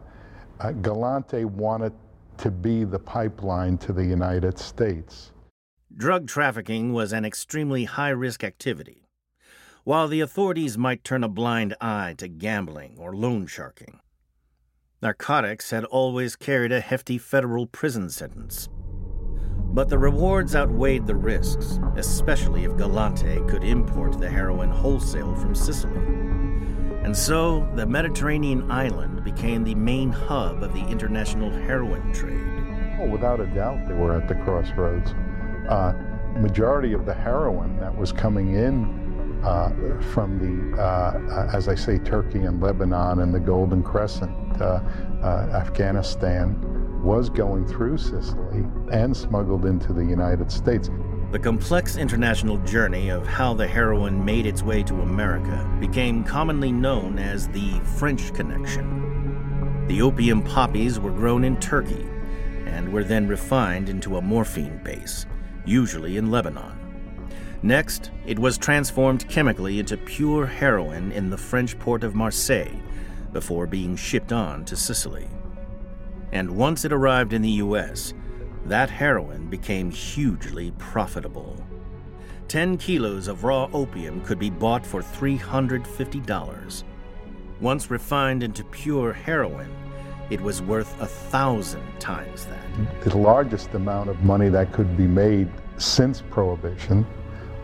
uh, 0.60 0.72
Galante 0.72 1.46
wanted 1.46 1.94
to 2.38 2.50
be 2.50 2.84
the 2.84 3.00
pipeline 3.00 3.78
to 3.80 3.92
the 3.92 4.04
United 4.04 4.58
States. 4.58 5.32
Drug 5.96 6.28
trafficking 6.28 6.94
was 6.94 7.12
an 7.12 7.26
extremely 7.26 7.86
high 7.86 8.10
risk 8.10 8.44
activity. 8.44 9.07
While 9.88 10.10
the 10.10 10.20
authorities 10.20 10.78
might 10.78 11.06
turn 11.06 11.24
a 11.24 11.30
blind 11.30 11.74
eye 11.80 12.14
to 12.18 12.28
gambling 12.28 12.98
or 13.00 13.16
loan 13.16 13.48
sharking, 13.48 14.02
narcotics 15.02 15.70
had 15.70 15.86
always 15.86 16.36
carried 16.36 16.74
a 16.74 16.82
hefty 16.82 17.18
federal 17.18 17.68
prison 17.68 18.10
sentence. 18.10 18.68
But 19.72 19.88
the 19.88 19.98
rewards 19.98 20.58
outweighed 20.58 21.08
the 21.08 21.16
risks, 21.16 21.80
especially 21.96 22.66
if 22.66 22.76
Galante 22.76 23.40
could 23.48 23.64
import 23.64 24.20
the 24.20 24.30
heroin 24.30 24.72
wholesale 24.72 25.34
from 25.36 25.56
Sicily. 25.56 26.02
And 27.06 27.16
so, 27.16 27.66
the 27.76 27.86
Mediterranean 27.86 28.70
island 28.70 29.24
became 29.24 29.64
the 29.64 29.76
main 29.76 30.12
hub 30.12 30.64
of 30.64 30.74
the 30.74 30.86
international 30.86 31.50
heroin 31.50 32.12
trade. 32.12 33.00
Oh, 33.00 33.08
without 33.08 33.40
a 33.40 33.46
doubt, 33.46 33.88
they 33.88 33.94
were 33.94 34.22
at 34.22 34.28
the 34.28 34.36
crossroads. 34.36 35.12
Uh, 35.70 35.94
majority 36.36 36.92
of 36.92 37.06
the 37.06 37.14
heroin 37.14 37.80
that 37.80 37.98
was 37.98 38.12
coming 38.12 38.54
in 38.56 39.07
uh, 39.44 39.70
from 40.14 40.40
the, 40.40 40.82
uh, 40.82 41.50
as 41.54 41.68
I 41.68 41.76
say, 41.76 41.98
Turkey 42.00 42.40
and 42.40 42.62
Lebanon 42.62 43.20
and 43.20 43.34
the 43.34 43.40
Golden 43.40 43.84
Crescent, 43.84 44.32
uh, 44.62 44.82
uh, 45.22 45.50
Afghanistan, 45.54 46.58
was 47.04 47.30
going 47.30 47.66
through 47.66 47.98
Sicily 47.98 48.66
and 48.92 49.16
smuggled 49.16 49.66
into 49.66 49.94
the 49.94 50.04
United 50.04 50.52
States. 50.52 50.90
The 51.32 51.40
complex 51.40 51.98
international 51.98 52.58
journey 52.60 53.10
of 53.10 53.28
how 53.28 53.54
the 53.54 53.68
heroin 53.68 54.24
made 54.24 54.46
its 54.46 54.64
way 54.64 54.82
to 54.84 55.02
America 55.02 55.70
became 55.80 56.24
commonly 56.24 56.72
known 56.72 57.20
as 57.20 57.50
the 57.50 57.80
French 57.98 58.34
Connection. 58.34 59.86
The 59.88 60.02
opium 60.02 60.42
poppies 60.42 61.00
were 61.00 61.12
grown 61.12 61.44
in 61.44 61.60
Turkey 61.60 62.08
and 62.66 62.92
were 62.92 63.04
then 63.04 63.28
refined 63.28 63.90
into 63.90 64.18
a 64.18 64.22
morphine 64.22 64.82
base, 64.84 65.26
usually 65.66 66.18
in 66.18 66.32
Lebanon. 66.32 66.77
Next, 67.64 68.12
it 68.26 68.38
was 68.38 68.58
transformed 68.58 69.28
chemically 69.28 69.80
into 69.80 69.98
pure 69.98 70.46
heroin 70.46 71.12
in 71.12 71.30
the 71.30 71.38
French 71.38 71.78
port 71.80 72.04
of 72.04 72.14
Marseille 72.14 72.80
before 73.34 73.66
being 73.66 73.96
shipped 73.96 74.32
on 74.32 74.64
to 74.66 74.76
Sicily. 74.76 75.28
And 76.32 76.52
once 76.52 76.86
it 76.86 76.94
arrived 76.94 77.34
in 77.34 77.42
the 77.42 77.50
U.S., 77.50 78.14
that 78.66 78.90
heroin 78.90 79.48
became 79.48 79.90
hugely 79.90 80.72
profitable. 80.78 81.58
10 82.48 82.78
kilos 82.78 83.28
of 83.28 83.44
raw 83.44 83.70
opium 83.74 84.22
could 84.22 84.40
be 84.40 84.50
bought 84.50 84.86
for 84.86 85.02
$350. 85.02 86.84
Once 87.60 87.90
refined 87.90 88.44
into 88.44 88.64
pure 88.66 89.12
heroin, 89.12 89.74
it 90.30 90.40
was 90.40 90.62
worth 90.62 91.00
a 91.02 91.06
thousand 91.06 91.86
times 92.00 92.46
that. 92.46 93.04
The 93.04 93.18
largest 93.18 93.74
amount 93.74 94.10
of 94.10 94.22
money 94.24 94.50
that 94.50 94.72
could 94.74 94.96
be 94.96 95.08
made 95.08 95.50
since 95.78 96.22
Prohibition 96.30 97.06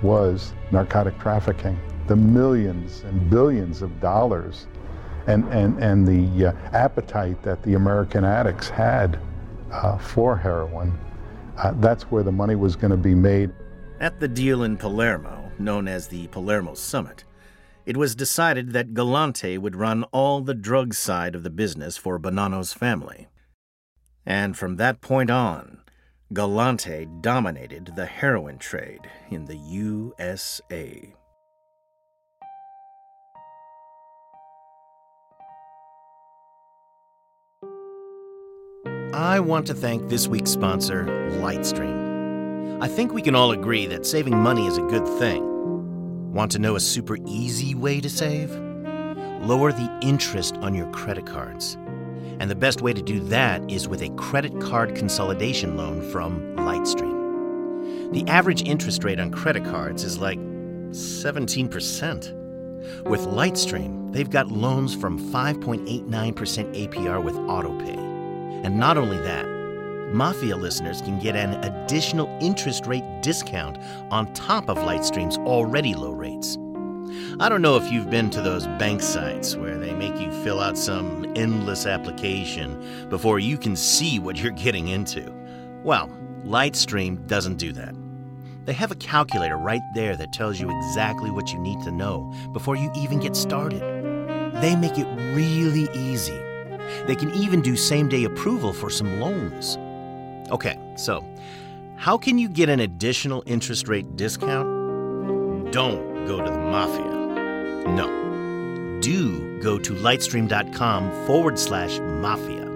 was 0.03 0.53
narcotic 0.71 1.17
trafficking. 1.17 1.79
The 2.07 2.15
millions 2.15 3.01
and 3.03 3.29
billions 3.29 3.81
of 3.81 3.99
dollars 4.01 4.67
and, 5.27 5.45
and, 5.53 5.81
and 5.81 6.05
the 6.05 6.47
uh, 6.47 6.53
appetite 6.73 7.41
that 7.43 7.63
the 7.63 7.75
American 7.75 8.25
addicts 8.25 8.69
had 8.69 9.19
uh, 9.71 9.97
for 9.97 10.35
heroin, 10.35 10.97
uh, 11.57 11.71
that's 11.77 12.03
where 12.03 12.23
the 12.23 12.31
money 12.31 12.55
was 12.55 12.75
going 12.75 12.91
to 12.91 12.97
be 12.97 13.15
made. 13.15 13.51
At 13.99 14.19
the 14.19 14.27
deal 14.27 14.63
in 14.63 14.75
Palermo, 14.77 15.51
known 15.57 15.87
as 15.87 16.07
the 16.07 16.27
Palermo 16.27 16.73
Summit, 16.73 17.23
it 17.85 17.97
was 17.97 18.15
decided 18.15 18.71
that 18.71 18.93
Galante 18.93 19.57
would 19.57 19.75
run 19.75 20.03
all 20.05 20.41
the 20.41 20.53
drug 20.53 20.93
side 20.93 21.35
of 21.35 21.43
the 21.43 21.49
business 21.49 21.97
for 21.97 22.17
Bonanno's 22.17 22.73
family. 22.73 23.27
And 24.25 24.57
from 24.57 24.77
that 24.77 25.01
point 25.01 25.29
on, 25.29 25.79
Galante 26.33 27.05
dominated 27.21 27.91
the 27.95 28.07
heroin 28.07 28.57
trade 28.57 29.07
in 29.29 29.45
the 29.45 29.55
USA. 29.55 31.13
I 39.13 39.39
want 39.41 39.67
to 39.67 39.75
thank 39.75 40.09
this 40.09 40.27
week's 40.27 40.49
sponsor, 40.49 41.05
Lightstream. 41.39 42.81
I 42.81 42.87
think 42.87 43.13
we 43.13 43.21
can 43.21 43.35
all 43.35 43.51
agree 43.51 43.85
that 43.85 44.03
saving 44.03 44.35
money 44.35 44.65
is 44.65 44.79
a 44.79 44.81
good 44.81 45.07
thing. 45.19 46.33
Want 46.33 46.51
to 46.53 46.59
know 46.59 46.75
a 46.75 46.79
super 46.79 47.17
easy 47.27 47.75
way 47.75 48.01
to 48.01 48.09
save? 48.09 48.49
Lower 49.41 49.71
the 49.71 49.99
interest 50.01 50.55
on 50.57 50.73
your 50.73 50.89
credit 50.89 51.27
cards. 51.27 51.77
And 52.43 52.51
the 52.51 52.55
best 52.55 52.81
way 52.81 52.91
to 52.91 53.01
do 53.01 53.21
that 53.21 53.71
is 53.71 53.87
with 53.87 54.01
a 54.01 54.09
credit 54.17 54.59
card 54.59 54.95
consolidation 54.95 55.77
loan 55.77 56.01
from 56.11 56.57
Lightstream. 56.57 58.11
The 58.11 58.29
average 58.29 58.63
interest 58.63 59.05
rate 59.05 59.17
on 59.17 59.31
credit 59.31 59.63
cards 59.63 60.03
is 60.03 60.17
like 60.17 60.39
17%. 60.89 63.05
With 63.05 63.21
Lightstream, 63.21 64.11
they've 64.11 64.29
got 64.29 64.51
loans 64.51 64.93
from 64.93 65.17
5.89% 65.31 66.33
APR 66.33 67.23
with 67.23 67.35
AutoPay. 67.35 67.95
And 68.65 68.77
not 68.77 68.97
only 68.97 69.19
that, 69.19 69.45
Mafia 70.13 70.57
listeners 70.57 71.01
can 71.01 71.19
get 71.19 71.37
an 71.37 71.53
additional 71.63 72.27
interest 72.41 72.87
rate 72.87 73.05
discount 73.21 73.77
on 74.11 74.33
top 74.33 74.67
of 74.67 74.75
Lightstream's 74.79 75.37
already 75.37 75.93
low 75.93 76.11
rates. 76.11 76.57
I 77.39 77.49
don't 77.49 77.61
know 77.61 77.77
if 77.77 77.91
you've 77.91 78.09
been 78.09 78.29
to 78.31 78.41
those 78.41 78.65
bank 78.65 79.01
sites 79.01 79.55
where 79.55 79.77
they 79.77 79.93
make 79.93 80.19
you 80.19 80.31
fill 80.43 80.59
out 80.59 80.77
some 80.77 81.31
endless 81.35 81.85
application 81.85 83.07
before 83.09 83.39
you 83.39 83.57
can 83.57 83.75
see 83.75 84.19
what 84.19 84.37
you're 84.37 84.51
getting 84.51 84.87
into. 84.89 85.31
Well, 85.83 86.09
Lightstream 86.45 87.27
doesn't 87.27 87.57
do 87.57 87.71
that. 87.73 87.95
They 88.65 88.73
have 88.73 88.91
a 88.91 88.95
calculator 88.95 89.57
right 89.57 89.81
there 89.93 90.15
that 90.15 90.31
tells 90.31 90.59
you 90.59 90.69
exactly 90.69 91.31
what 91.31 91.51
you 91.51 91.59
need 91.59 91.81
to 91.81 91.91
know 91.91 92.33
before 92.53 92.75
you 92.75 92.91
even 92.95 93.19
get 93.19 93.35
started. 93.35 93.81
They 94.61 94.75
make 94.75 94.97
it 94.97 95.07
really 95.35 95.89
easy. 95.93 96.39
They 97.07 97.15
can 97.15 97.33
even 97.33 97.61
do 97.61 97.75
same 97.75 98.07
day 98.07 98.23
approval 98.23 98.71
for 98.71 98.89
some 98.89 99.19
loans. 99.19 99.77
Okay, 100.51 100.79
so 100.95 101.25
how 101.97 102.17
can 102.17 102.37
you 102.37 102.47
get 102.47 102.69
an 102.69 102.79
additional 102.79 103.43
interest 103.45 103.87
rate 103.87 104.15
discount? 104.15 105.71
Don't 105.71 106.12
go 106.27 106.41
to 106.41 106.49
the 106.49 106.57
mafia. 106.57 107.89
No. 107.91 108.99
Do 109.01 109.59
go 109.59 109.77
to 109.79 109.93
lightstream.com 109.93 111.25
forward 111.25 111.57
slash 111.59 111.99
mafia. 111.99 112.69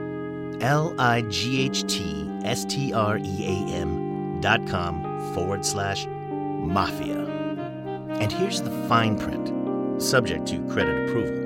L 0.62 0.96
I 0.98 1.22
G 1.24 1.62
H 1.62 1.86
T 1.88 2.30
S 2.44 2.66
T 2.66 2.94
R 2.94 3.18
E 3.18 3.46
A 3.46 3.74
M 3.74 4.40
dot 4.42 4.66
com 4.68 5.34
forward 5.34 5.66
slash 5.66 6.06
mafia. 6.08 7.26
And 8.20 8.32
here's 8.32 8.62
the 8.62 8.72
fine 8.88 9.18
print, 9.18 10.02
subject 10.02 10.48
to 10.48 10.66
credit 10.68 11.08
approval. 11.08 11.44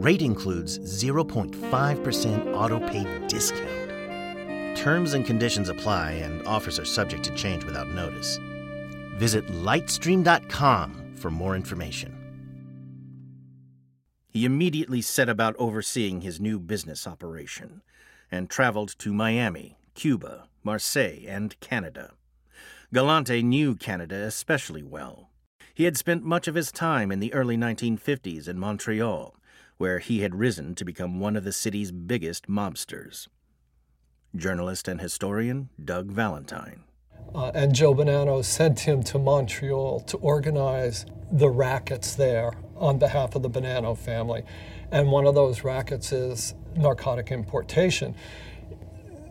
Rate 0.00 0.22
includes 0.22 0.78
0.5% 0.78 2.54
auto 2.54 2.78
pay 2.88 3.26
discount. 3.26 4.76
Terms 4.76 5.14
and 5.14 5.26
conditions 5.26 5.68
apply, 5.68 6.12
and 6.12 6.46
offers 6.46 6.78
are 6.78 6.84
subject 6.84 7.24
to 7.24 7.34
change 7.34 7.64
without 7.64 7.88
notice. 7.88 8.38
Visit 9.16 9.46
lightstream.com 9.48 11.07
for 11.18 11.30
more 11.30 11.54
information. 11.56 12.16
He 14.28 14.44
immediately 14.44 15.02
set 15.02 15.28
about 15.28 15.56
overseeing 15.58 16.20
his 16.20 16.40
new 16.40 16.58
business 16.58 17.06
operation 17.06 17.82
and 18.30 18.48
traveled 18.48 18.98
to 18.98 19.12
Miami, 19.12 19.76
Cuba, 19.94 20.48
Marseille, 20.62 21.26
and 21.26 21.58
Canada. 21.60 22.12
Galante 22.92 23.42
knew 23.42 23.74
Canada 23.74 24.16
especially 24.16 24.82
well. 24.82 25.30
He 25.74 25.84
had 25.84 25.96
spent 25.96 26.24
much 26.24 26.48
of 26.48 26.54
his 26.54 26.72
time 26.72 27.10
in 27.10 27.20
the 27.20 27.34
early 27.34 27.56
1950s 27.56 28.48
in 28.48 28.58
Montreal 28.58 29.34
where 29.78 30.00
he 30.00 30.20
had 30.20 30.34
risen 30.34 30.74
to 30.74 30.84
become 30.84 31.20
one 31.20 31.36
of 31.36 31.44
the 31.44 31.52
city's 31.52 31.90
biggest 31.90 32.48
mobsters. 32.48 33.28
Journalist 34.36 34.88
and 34.88 35.00
historian 35.00 35.70
Doug 35.82 36.10
Valentine. 36.10 36.82
Uh, 37.34 37.50
and 37.54 37.74
Joe 37.74 37.94
Bonanno 37.94 38.44
sent 38.44 38.80
him 38.80 39.02
to 39.04 39.18
Montreal 39.18 40.00
to 40.00 40.16
organize 40.18 41.06
the 41.30 41.48
rackets 41.48 42.14
there 42.14 42.52
on 42.76 42.98
behalf 42.98 43.34
of 43.34 43.42
the 43.42 43.50
Bonanno 43.50 43.96
family. 43.96 44.42
And 44.90 45.10
one 45.10 45.26
of 45.26 45.34
those 45.34 45.64
rackets 45.64 46.12
is 46.12 46.54
narcotic 46.74 47.30
importation. 47.30 48.14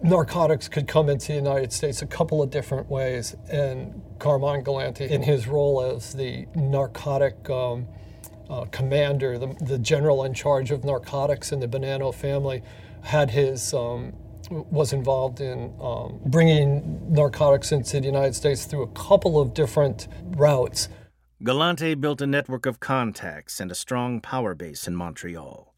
narcotics 0.04 0.68
could 0.68 0.88
come 0.88 1.10
into 1.10 1.28
the 1.28 1.34
United 1.34 1.74
States 1.74 2.02
a 2.02 2.06
couple 2.06 2.44
of 2.44 2.52
different 2.52 2.90
ways. 2.90 3.36
And 3.50 4.02
Carmine 4.20 4.62
Galante, 4.64 5.06
in 5.06 5.24
his 5.24 5.48
role 5.48 5.82
as 5.82 6.14
the 6.14 6.46
narcotic 6.56 7.50
um, 7.50 7.88
uh, 8.50 8.66
commander, 8.66 9.38
the, 9.38 9.56
the, 9.62 9.80
general 9.80 10.24
in 10.24 10.34
charge 10.34 10.72
of 10.72 10.84
narcotics 10.84 11.52
in 11.52 11.60
the 11.60 11.68
Bonanno 11.68 12.14
family, 12.14 12.62
had 13.02 13.32
his 13.32 13.74
um, 13.74 14.14
was 14.50 14.94
involved 14.94 15.42
in 15.42 15.74
um, 15.82 16.20
bringing 16.26 17.14
narcotics 17.14 17.72
into 17.72 18.00
the 18.00 18.06
United 18.06 18.36
States 18.36 18.66
through 18.66 18.84
a 18.84 18.88
couple 18.88 19.40
of 19.40 19.54
different 19.54 20.08
routes. 20.36 20.90
Galante 21.44 21.94
built 21.94 22.22
a 22.22 22.28
network 22.28 22.66
of 22.66 22.80
contacts 22.80 23.60
and 23.60 23.72
a 23.72 23.76
strong 23.76 24.20
power 24.20 24.56
base 24.56 24.88
in 24.88 24.96
Montreal. 24.96 25.74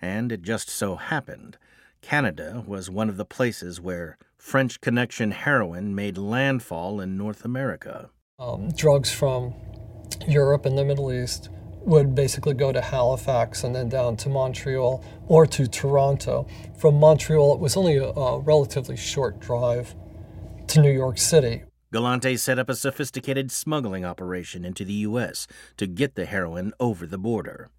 And 0.00 0.32
it 0.32 0.42
just 0.42 0.68
so 0.68 0.96
happened 0.96 1.58
Canada 2.02 2.62
was 2.66 2.88
one 2.88 3.08
of 3.08 3.16
the 3.16 3.24
places 3.24 3.80
where 3.80 4.16
French 4.38 4.80
Connection 4.80 5.32
heroin 5.32 5.94
made 5.94 6.16
landfall 6.16 7.00
in 7.00 7.16
North 7.16 7.44
America. 7.44 8.10
Um, 8.38 8.70
drugs 8.70 9.10
from 9.10 9.54
Europe 10.28 10.66
and 10.66 10.78
the 10.78 10.84
Middle 10.84 11.12
East 11.12 11.48
would 11.86 12.14
basically 12.14 12.54
go 12.54 12.72
to 12.72 12.80
Halifax 12.80 13.62
and 13.62 13.74
then 13.74 13.88
down 13.88 14.16
to 14.18 14.28
Montreal 14.28 15.04
or 15.28 15.46
to 15.46 15.68
Toronto. 15.68 16.46
From 16.76 16.96
Montreal, 16.96 17.54
it 17.54 17.60
was 17.60 17.76
only 17.76 17.96
a, 17.96 18.08
a 18.08 18.40
relatively 18.40 18.96
short 18.96 19.38
drive 19.38 19.94
to 20.68 20.80
New 20.80 20.90
York 20.90 21.16
City. 21.16 21.62
Galante 21.92 22.36
set 22.36 22.58
up 22.58 22.68
a 22.68 22.74
sophisticated 22.74 23.52
smuggling 23.52 24.04
operation 24.04 24.64
into 24.64 24.84
the 24.84 24.92
U.S. 24.94 25.46
to 25.76 25.86
get 25.86 26.16
the 26.16 26.26
heroin 26.26 26.72
over 26.80 27.06
the 27.06 27.18
border. 27.18 27.70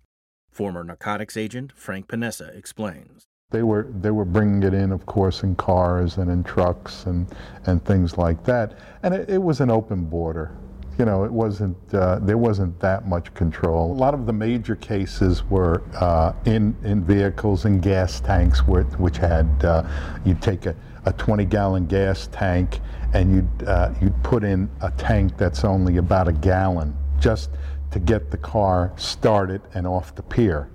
Former 0.50 0.84
narcotics 0.84 1.36
agent 1.36 1.74
Frank 1.76 2.08
Panessa 2.08 2.58
explains. 2.58 3.26
They 3.52 3.64
were 3.64 3.88
they 4.02 4.12
were 4.12 4.26
bringing 4.26 4.64
it 4.64 4.74
in, 4.74 4.92
of 4.92 5.06
course, 5.06 5.44
in 5.44 5.56
cars 5.56 6.18
and 6.18 6.32
in 6.32 6.44
trucks 6.44 7.06
and 7.06 7.28
and 7.66 7.84
things 7.84 8.18
like 8.18 8.44
that, 8.46 8.78
and 9.04 9.14
it, 9.14 9.30
it 9.30 9.42
was 9.42 9.62
an 9.62 9.70
open 9.70 10.06
border 10.06 10.52
you 10.98 11.06
know, 11.06 11.24
it 11.24 11.32
wasn't, 11.32 11.77
uh, 11.94 12.20
there 12.20 12.38
wasn't 12.38 12.80
that 12.80 13.08
much 13.08 13.34
control. 13.36 13.92
A 13.92 13.94
lot 13.94 14.13
of 14.13 14.25
the 14.25 14.34
major 14.34 14.75
cases 14.75 15.44
were 15.44 15.84
uh, 15.96 16.34
in, 16.46 16.75
in 16.84 17.04
vehicles 17.04 17.66
and 17.66 17.82
gas 17.82 18.20
tanks, 18.20 18.66
which, 18.68 18.88
which 18.98 19.18
had, 19.18 19.48
uh, 19.63 19.84
you'd 20.25 20.42
take 20.42 20.66
a, 20.66 20.75
a 21.06 21.13
20 21.13 21.46
gallon 21.46 21.86
gas 21.86 22.27
tank 22.32 22.80
and 23.13 23.34
you'd, 23.36 23.68
uh, 23.68 23.94
you'd 24.01 24.24
put 24.24 24.44
in 24.44 24.70
a 24.82 24.89
tank 24.92 25.38
that's 25.38 25.63
only 25.63 25.98
about 25.98 26.27
a 26.27 26.34
gallon 26.34 26.96
just 27.20 27.51
to 27.92 28.00
get 28.00 28.32
the 28.32 28.38
car 28.38 28.92
started 28.96 29.62
and 29.75 29.86
off 29.86 30.16
the 30.16 30.24
pier. 30.24 30.70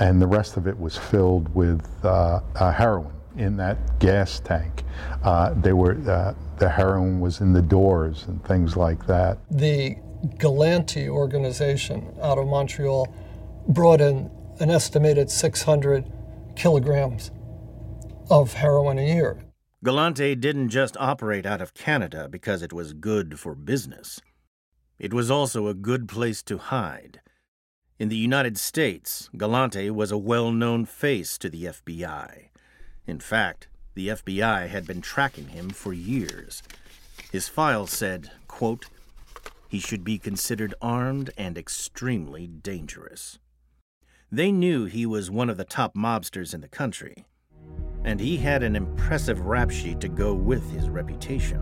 And 0.00 0.20
the 0.20 0.26
rest 0.26 0.56
of 0.56 0.66
it 0.66 0.78
was 0.78 0.96
filled 0.96 1.52
with 1.54 1.86
uh, 2.04 2.40
uh, 2.56 2.72
heroin 2.72 3.14
in 3.36 3.56
that 3.56 4.00
gas 4.00 4.40
tank. 4.40 4.82
they 5.62 5.72
were 5.72 5.94
the 6.58 6.68
heroin 6.68 7.20
was 7.20 7.40
in 7.40 7.52
the 7.52 7.62
doors 7.62 8.24
and 8.28 8.44
things 8.44 8.76
like 8.76 9.06
that. 9.06 9.38
The 9.50 9.96
Galante 10.38 11.08
organization 11.08 12.14
out 12.20 12.38
of 12.38 12.46
Montreal 12.46 13.12
brought 13.68 14.00
in 14.00 14.30
an 14.60 14.70
estimated 14.70 15.30
600 15.30 16.04
kilograms 16.56 17.30
of 18.30 18.54
heroin 18.54 18.98
a 18.98 19.06
year. 19.06 19.44
Galante 19.84 20.34
didn't 20.34 20.70
just 20.70 20.96
operate 20.96 21.46
out 21.46 21.60
of 21.60 21.74
Canada 21.74 22.28
because 22.28 22.62
it 22.62 22.72
was 22.72 22.92
good 22.92 23.38
for 23.38 23.54
business. 23.54 24.20
It 24.98 25.14
was 25.14 25.30
also 25.30 25.68
a 25.68 25.74
good 25.74 26.08
place 26.08 26.42
to 26.44 26.58
hide. 26.58 27.20
In 27.98 28.08
the 28.08 28.16
United 28.16 28.58
States, 28.58 29.30
Galante 29.36 29.90
was 29.90 30.10
a 30.10 30.18
well 30.18 30.50
known 30.50 30.84
face 30.84 31.38
to 31.38 31.48
the 31.48 31.66
FBI. 31.66 32.48
In 33.06 33.20
fact, 33.20 33.68
the 33.98 34.08
FBI 34.10 34.68
had 34.68 34.86
been 34.86 35.00
tracking 35.00 35.48
him 35.48 35.70
for 35.70 35.92
years. 35.92 36.62
His 37.32 37.48
file 37.48 37.88
said, 37.88 38.30
quote, 38.46 38.86
he 39.66 39.80
should 39.80 40.04
be 40.04 40.18
considered 40.18 40.72
armed 40.80 41.30
and 41.36 41.58
extremely 41.58 42.46
dangerous. 42.46 43.40
They 44.30 44.52
knew 44.52 44.84
he 44.84 45.04
was 45.04 45.32
one 45.32 45.50
of 45.50 45.56
the 45.56 45.64
top 45.64 45.96
mobsters 45.96 46.54
in 46.54 46.60
the 46.60 46.68
country, 46.68 47.26
and 48.04 48.20
he 48.20 48.36
had 48.36 48.62
an 48.62 48.76
impressive 48.76 49.40
rap 49.40 49.72
sheet 49.72 49.98
to 50.02 50.08
go 50.08 50.32
with 50.32 50.70
his 50.70 50.88
reputation. 50.88 51.60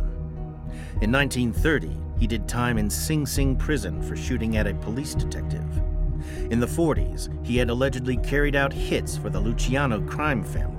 In 1.01 1.11
1930, 1.11 1.88
he 2.18 2.27
did 2.27 2.46
time 2.46 2.77
in 2.77 2.90
Sing 2.90 3.25
Sing 3.25 3.57
prison 3.57 4.03
for 4.03 4.14
shooting 4.14 4.59
at 4.59 4.66
a 4.66 4.75
police 4.75 5.14
detective. 5.14 5.64
In 6.51 6.61
the 6.61 6.66
40s, 6.66 7.31
he 7.46 7.57
had 7.57 7.70
allegedly 7.70 8.18
carried 8.18 8.57
out 8.57 8.75
hits 8.75 9.16
for 9.16 9.31
the 9.31 9.40
Luciano 9.40 10.03
crime 10.03 10.44
family 10.44 10.76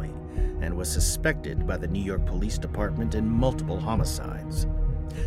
and 0.62 0.76
was 0.76 0.92
suspected 0.92 1.68
by 1.68 1.78
the 1.78 1.88
New 1.88 2.04
York 2.04 2.26
Police 2.26 2.58
Department 2.58 3.16
in 3.16 3.30
multiple 3.30 3.80
homicides. 3.80 4.64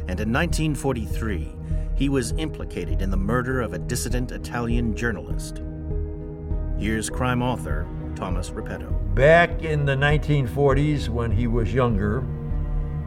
And 0.09 0.21
in 0.21 0.33
1943, 0.33 1.53
he 1.95 2.09
was 2.09 2.33
implicated 2.33 3.03
in 3.03 3.11
the 3.11 3.16
murder 3.16 3.61
of 3.61 3.73
a 3.73 3.79
dissident 3.79 4.33
Italian 4.33 4.97
journalist. 4.97 5.62
Here's 6.79 7.11
crime 7.11 7.43
author 7.43 7.87
Thomas 8.16 8.51
Reppetto. 8.51 8.90
Back 9.14 9.62
in 9.62 9.85
the 9.85 9.95
1940s, 9.95 11.09
when 11.09 11.31
he 11.31 11.47
was 11.47 11.73
younger, 11.73 12.25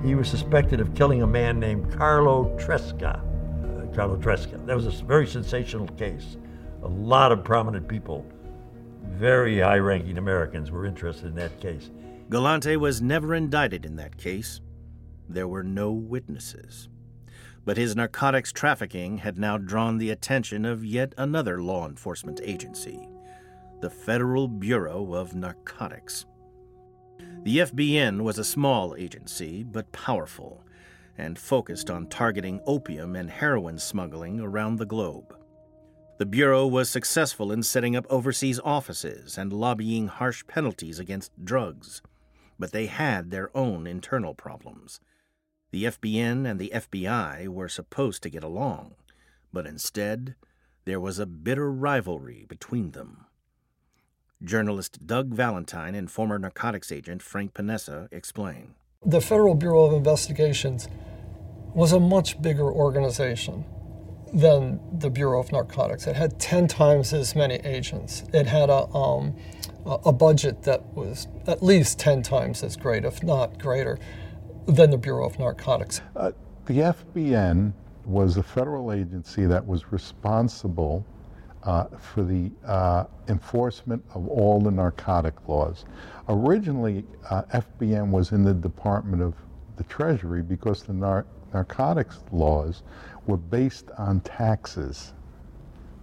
he 0.04 0.16
was 0.16 0.30
suspected 0.30 0.80
of 0.80 0.94
killing 0.96 1.22
a 1.22 1.28
man 1.28 1.60
named 1.60 1.92
Carlo 1.94 2.56
Tresca. 2.58 3.20
Uh, 3.20 3.96
Carlo 3.96 4.18
Tresca. 4.18 4.64
That 4.66 4.76
was 4.76 4.86
a 4.86 4.92
very 5.06 5.26
sensational 5.26 5.88
case. 5.88 6.38
A 6.84 6.88
lot 6.88 7.32
of 7.32 7.44
prominent 7.44 7.88
people, 7.88 8.26
very 9.04 9.60
high 9.60 9.78
ranking 9.78 10.18
Americans, 10.18 10.72
were 10.72 10.86
interested 10.86 11.28
in 11.28 11.36
that 11.36 11.60
case. 11.60 11.90
Galante 12.34 12.78
was 12.78 13.00
never 13.00 13.36
indicted 13.36 13.86
in 13.86 13.96
that 13.98 14.18
case. 14.18 14.60
There 15.30 15.48
were 15.48 15.62
no 15.62 15.92
witnesses. 15.92 16.90
But 17.64 17.78
his 17.78 17.96
narcotics 17.96 18.52
trafficking 18.52 19.20
had 19.20 19.38
now 19.38 19.60
drawn 19.60 20.00
the 20.00 20.10
attention 20.10 20.66
of 20.66 20.84
yet 20.84 21.14
another 21.16 21.62
law 21.62 21.88
enforcement 21.88 22.42
agency 22.44 23.08
the 23.82 23.90
Federal 23.92 24.48
Bureau 24.48 25.14
of 25.14 25.36
Narcotics. 25.36 26.26
The 27.44 27.60
FBN 27.60 28.22
was 28.22 28.40
a 28.40 28.44
small 28.44 28.96
agency, 28.96 29.62
but 29.62 29.92
powerful, 29.92 30.64
and 31.20 31.38
focused 31.38 31.92
on 31.92 32.08
targeting 32.08 32.62
opium 32.66 33.16
and 33.16 33.30
heroin 33.30 33.78
smuggling 33.78 34.40
around 34.40 34.78
the 34.78 34.88
globe. 34.88 35.38
The 36.18 36.26
Bureau 36.26 36.66
was 36.66 36.90
successful 36.90 37.52
in 37.52 37.62
setting 37.62 37.96
up 37.96 38.08
overseas 38.10 38.60
offices 38.64 39.38
and 39.38 39.54
lobbying 39.54 40.08
harsh 40.08 40.44
penalties 40.48 40.98
against 40.98 41.32
drugs 41.46 42.02
but 42.64 42.72
they 42.72 42.86
had 42.86 43.30
their 43.30 43.50
own 43.54 43.86
internal 43.86 44.34
problems. 44.34 45.02
The 45.72 45.84
FBN 45.84 46.50
and 46.50 46.62
the 46.62 46.72
FBI 46.74 47.50
were 47.50 47.68
supposed 47.68 48.24
to 48.24 48.30
get 48.30 48.42
along, 48.42 48.96
but 49.52 49.68
instead, 49.68 50.36
there 50.86 51.02
was 51.02 51.20
a 51.20 51.26
bitter 51.26 51.70
rivalry 51.70 52.46
between 52.48 52.92
them. 52.92 53.26
Journalist 54.42 55.06
Doug 55.06 55.34
Valentine 55.34 55.94
and 55.94 56.10
former 56.10 56.40
narcotics 56.40 56.90
agent 56.90 57.22
Frank 57.22 57.54
Panessa 57.54 58.08
explain. 58.14 58.76
The 59.06 59.20
Federal 59.20 59.56
Bureau 59.56 59.84
of 59.84 59.92
Investigations 59.92 60.88
was 61.74 61.92
a 61.92 62.00
much 62.00 62.42
bigger 62.42 62.72
organization 62.72 63.66
than 64.34 64.80
the 65.00 65.10
Bureau 65.10 65.42
of 65.42 65.52
Narcotics. 65.52 66.08
It 66.08 66.16
had 66.16 66.40
10 66.40 66.70
times 66.70 67.12
as 67.12 67.36
many 67.36 67.56
agents. 67.56 68.24
It 68.32 68.48
had 68.48 68.70
a, 68.70 68.88
um, 68.94 69.36
a 69.86 70.12
budget 70.14 70.64
that 70.64 70.86
was 70.96 71.28
at 71.48 71.62
least 71.62 72.00
10 72.00 72.24
times 72.24 72.64
as 72.64 72.76
great, 72.78 73.06
if 73.06 73.24
not 73.24 73.60
greater, 73.60 74.00
than 74.66 74.92
the 74.92 74.98
Bureau 74.98 75.26
of 75.26 75.38
Narcotics. 75.40 76.02
Uh, 76.16 76.32
the 76.66 76.76
FBN 76.76 77.74
was 78.06 78.38
a 78.38 78.44
federal 78.44 78.92
agency 78.92 79.46
that 79.46 79.66
was 79.66 79.92
responsible 79.92 81.06
uh, 81.64 81.86
for 81.98 82.24
the 82.24 82.52
uh, 82.66 83.06
enforcement 83.28 84.04
of 84.14 84.28
all 84.28 84.60
the 84.60 84.72
narcotic 84.72 85.34
laws. 85.48 85.86
Originally, 86.30 87.06
uh, 87.30 87.44
FBN 87.54 88.10
was 88.10 88.32
in 88.32 88.44
the 88.44 88.54
Department 88.54 89.22
of 89.22 89.34
the 89.78 89.84
Treasury 89.84 90.42
because 90.42 90.84
the 90.84 90.94
nar- 90.94 91.26
narcotics 91.54 92.20
laws 92.32 92.84
were 93.28 93.38
based 93.38 93.92
on 93.98 94.20
taxes, 94.22 95.14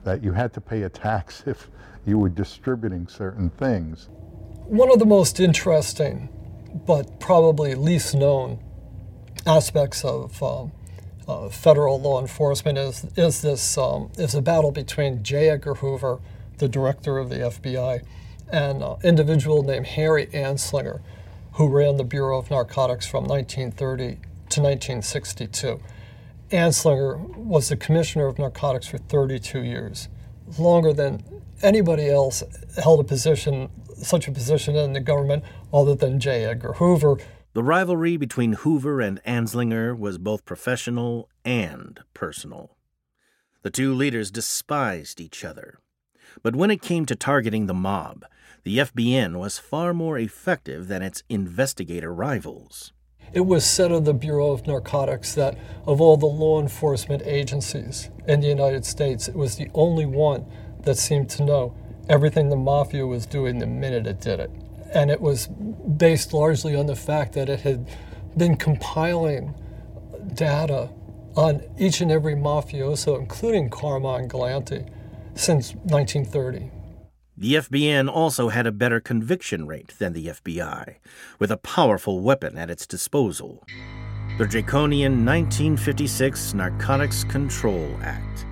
that 0.04 0.22
you 0.22 0.32
had 0.32 0.52
to 0.54 0.60
pay 0.60 0.82
a 0.82 0.88
tax 0.88 1.42
if 1.46 1.68
you 2.06 2.18
were 2.18 2.28
distributing 2.28 3.06
certain 3.06 3.50
things. 3.50 4.08
One 4.66 4.90
of 4.90 4.98
the 4.98 5.06
most 5.06 5.40
interesting, 5.40 6.28
but 6.86 7.20
probably 7.20 7.74
least 7.74 8.14
known 8.14 8.58
aspects 9.46 10.04
of 10.04 10.42
uh, 10.42 10.66
uh, 11.26 11.48
federal 11.48 12.00
law 12.00 12.20
enforcement 12.20 12.78
is 12.78 13.06
is 13.16 13.42
this 13.42 13.78
um, 13.78 14.10
is 14.16 14.34
a 14.34 14.42
battle 14.42 14.70
between 14.70 15.22
J. 15.22 15.50
Edgar 15.50 15.74
Hoover, 15.74 16.20
the 16.58 16.68
director 16.68 17.18
of 17.18 17.28
the 17.30 17.36
FBI, 17.36 18.02
and 18.52 18.82
an 18.82 18.96
individual 19.02 19.62
named 19.62 19.86
Harry 19.86 20.26
Anslinger, 20.26 21.00
who 21.52 21.68
ran 21.68 21.96
the 21.96 22.04
Bureau 22.04 22.38
of 22.38 22.50
Narcotics 22.50 23.06
from 23.06 23.24
1930 23.24 24.18
to 24.50 24.60
1962. 24.60 25.80
Anslinger 26.50 27.36
was 27.36 27.68
the 27.68 27.76
commissioner 27.76 28.26
of 28.26 28.38
narcotics 28.38 28.86
for 28.86 28.98
32 28.98 29.62
years, 29.62 30.08
longer 30.58 30.92
than 30.92 31.22
anybody 31.62 32.08
else 32.08 32.42
held 32.82 33.00
a 33.00 33.04
position, 33.04 33.68
such 33.96 34.26
a 34.26 34.32
position 34.32 34.74
in 34.74 34.92
the 34.92 35.00
government, 35.00 35.44
other 35.72 35.94
than 35.94 36.18
J. 36.18 36.44
Edgar 36.44 36.74
Hoover. 36.74 37.18
The 37.52 37.62
rivalry 37.62 38.16
between 38.16 38.54
Hoover 38.54 39.00
and 39.00 39.22
Anslinger 39.24 39.96
was 39.96 40.18
both 40.18 40.44
professional 40.44 41.28
and 41.44 42.00
personal. 42.14 42.76
The 43.62 43.70
two 43.70 43.94
leaders 43.94 44.30
despised 44.30 45.20
each 45.20 45.44
other. 45.44 45.78
But 46.42 46.56
when 46.56 46.70
it 46.70 46.82
came 46.82 47.06
to 47.06 47.16
targeting 47.16 47.66
the 47.66 47.74
mob, 47.74 48.24
the 48.64 48.78
FBN 48.78 49.38
was 49.38 49.58
far 49.58 49.94
more 49.94 50.18
effective 50.18 50.88
than 50.88 51.02
its 51.02 51.22
investigator 51.28 52.12
rivals. 52.12 52.92
It 53.32 53.46
was 53.46 53.64
said 53.64 53.92
of 53.92 54.04
the 54.04 54.14
Bureau 54.14 54.50
of 54.50 54.66
Narcotics 54.66 55.34
that 55.34 55.56
of 55.86 56.00
all 56.00 56.16
the 56.16 56.26
law 56.26 56.60
enforcement 56.60 57.22
agencies 57.24 58.10
in 58.26 58.40
the 58.40 58.48
United 58.48 58.84
States, 58.84 59.28
it 59.28 59.36
was 59.36 59.54
the 59.54 59.70
only 59.72 60.04
one 60.04 60.46
that 60.82 60.98
seemed 60.98 61.30
to 61.30 61.44
know 61.44 61.74
everything 62.08 62.48
the 62.48 62.56
mafia 62.56 63.06
was 63.06 63.26
doing 63.26 63.58
the 63.58 63.66
minute 63.66 64.06
it 64.06 64.20
did 64.20 64.40
it. 64.40 64.50
And 64.92 65.12
it 65.12 65.20
was 65.20 65.46
based 65.46 66.32
largely 66.32 66.74
on 66.74 66.86
the 66.86 66.96
fact 66.96 67.34
that 67.34 67.48
it 67.48 67.60
had 67.60 67.88
been 68.36 68.56
compiling 68.56 69.54
data 70.34 70.90
on 71.36 71.62
each 71.78 72.00
and 72.00 72.10
every 72.10 72.34
mafioso, 72.34 73.16
including 73.16 73.70
Carmine 73.70 74.26
Galante, 74.26 74.84
since 75.36 75.74
1930. 75.84 76.72
The 77.40 77.54
FBN 77.54 78.12
also 78.12 78.50
had 78.50 78.66
a 78.66 78.70
better 78.70 79.00
conviction 79.00 79.66
rate 79.66 79.94
than 79.98 80.12
the 80.12 80.26
FBI, 80.26 80.96
with 81.38 81.50
a 81.50 81.56
powerful 81.56 82.20
weapon 82.20 82.58
at 82.58 82.68
its 82.68 82.86
disposal 82.86 83.64
the 84.36 84.46
draconian 84.46 85.24
1956 85.24 86.52
Narcotics 86.52 87.24
Control 87.24 87.96
Act, 88.02 88.44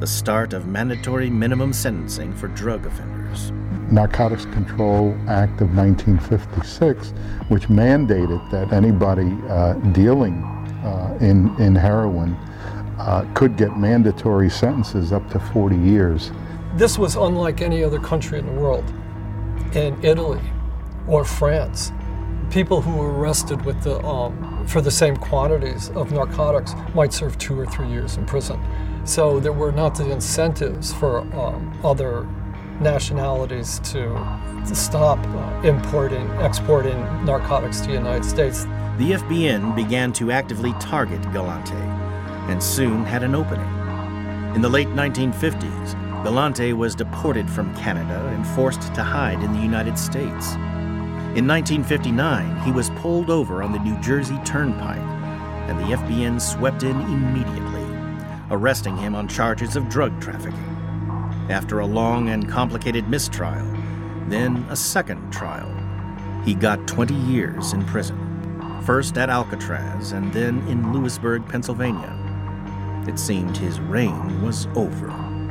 the 0.00 0.06
start 0.06 0.54
of 0.54 0.66
mandatory 0.66 1.28
minimum 1.28 1.74
sentencing 1.74 2.34
for 2.34 2.48
drug 2.48 2.86
offenders. 2.86 3.52
Narcotics 3.90 4.46
Control 4.46 5.14
Act 5.28 5.60
of 5.60 5.76
1956, 5.76 7.10
which 7.48 7.64
mandated 7.68 8.50
that 8.50 8.72
anybody 8.72 9.36
uh, 9.50 9.74
dealing 9.92 10.42
uh, 10.82 11.18
in, 11.20 11.54
in 11.60 11.74
heroin 11.74 12.34
uh, 12.98 13.26
could 13.34 13.58
get 13.58 13.76
mandatory 13.76 14.48
sentences 14.48 15.12
up 15.12 15.30
to 15.30 15.38
40 15.38 15.76
years. 15.76 16.30
This 16.76 16.98
was 16.98 17.16
unlike 17.16 17.62
any 17.62 17.82
other 17.82 17.98
country 17.98 18.38
in 18.38 18.44
the 18.44 18.52
world. 18.52 18.84
In 19.72 19.98
Italy 20.04 20.42
or 21.08 21.24
France, 21.24 21.90
people 22.50 22.82
who 22.82 22.98
were 22.98 23.18
arrested 23.18 23.64
with 23.64 23.82
the, 23.82 23.98
um, 24.04 24.66
for 24.66 24.82
the 24.82 24.90
same 24.90 25.16
quantities 25.16 25.88
of 25.92 26.12
narcotics 26.12 26.74
might 26.94 27.14
serve 27.14 27.38
two 27.38 27.58
or 27.58 27.64
three 27.64 27.88
years 27.88 28.18
in 28.18 28.26
prison. 28.26 28.62
So 29.06 29.40
there 29.40 29.54
were 29.54 29.72
not 29.72 29.94
the 29.94 30.10
incentives 30.10 30.92
for 30.92 31.20
um, 31.40 31.80
other 31.82 32.28
nationalities 32.78 33.78
to, 33.84 34.10
to 34.68 34.74
stop 34.74 35.18
uh, 35.28 35.66
importing, 35.66 36.30
exporting 36.42 36.98
narcotics 37.24 37.80
to 37.80 37.86
the 37.86 37.94
United 37.94 38.26
States. 38.26 38.64
The 38.98 39.12
FBN 39.12 39.74
began 39.74 40.12
to 40.12 40.30
actively 40.30 40.74
target 40.74 41.22
Galante 41.32 41.72
and 42.52 42.62
soon 42.62 43.02
had 43.02 43.22
an 43.22 43.34
opening. 43.34 43.66
In 44.54 44.60
the 44.60 44.68
late 44.68 44.88
1950s, 44.88 46.05
Galante 46.26 46.72
was 46.72 46.96
deported 46.96 47.48
from 47.48 47.72
Canada 47.76 48.26
and 48.34 48.44
forced 48.44 48.92
to 48.96 49.02
hide 49.04 49.40
in 49.44 49.52
the 49.52 49.60
United 49.60 49.96
States. 49.96 50.54
In 51.36 51.46
1959, 51.46 52.62
he 52.62 52.72
was 52.72 52.90
pulled 52.96 53.30
over 53.30 53.62
on 53.62 53.70
the 53.70 53.78
New 53.78 53.96
Jersey 54.00 54.36
Turnpike, 54.44 54.98
and 55.68 55.78
the 55.78 55.96
FBN 55.96 56.40
swept 56.40 56.82
in 56.82 57.00
immediately, 57.02 57.86
arresting 58.50 58.96
him 58.96 59.14
on 59.14 59.28
charges 59.28 59.76
of 59.76 59.88
drug 59.88 60.20
trafficking. 60.20 60.58
After 61.48 61.78
a 61.78 61.86
long 61.86 62.30
and 62.30 62.48
complicated 62.48 63.08
mistrial, 63.08 63.64
then 64.26 64.66
a 64.68 64.74
second 64.74 65.32
trial, 65.32 65.72
he 66.44 66.54
got 66.54 66.88
20 66.88 67.14
years 67.14 67.72
in 67.72 67.84
prison, 67.84 68.82
first 68.84 69.16
at 69.16 69.30
Alcatraz 69.30 70.10
and 70.10 70.32
then 70.32 70.66
in 70.66 70.92
Lewisburg, 70.92 71.48
Pennsylvania. 71.48 72.12
It 73.06 73.20
seemed 73.20 73.56
his 73.56 73.78
reign 73.78 74.42
was 74.42 74.66
over. 74.74 75.08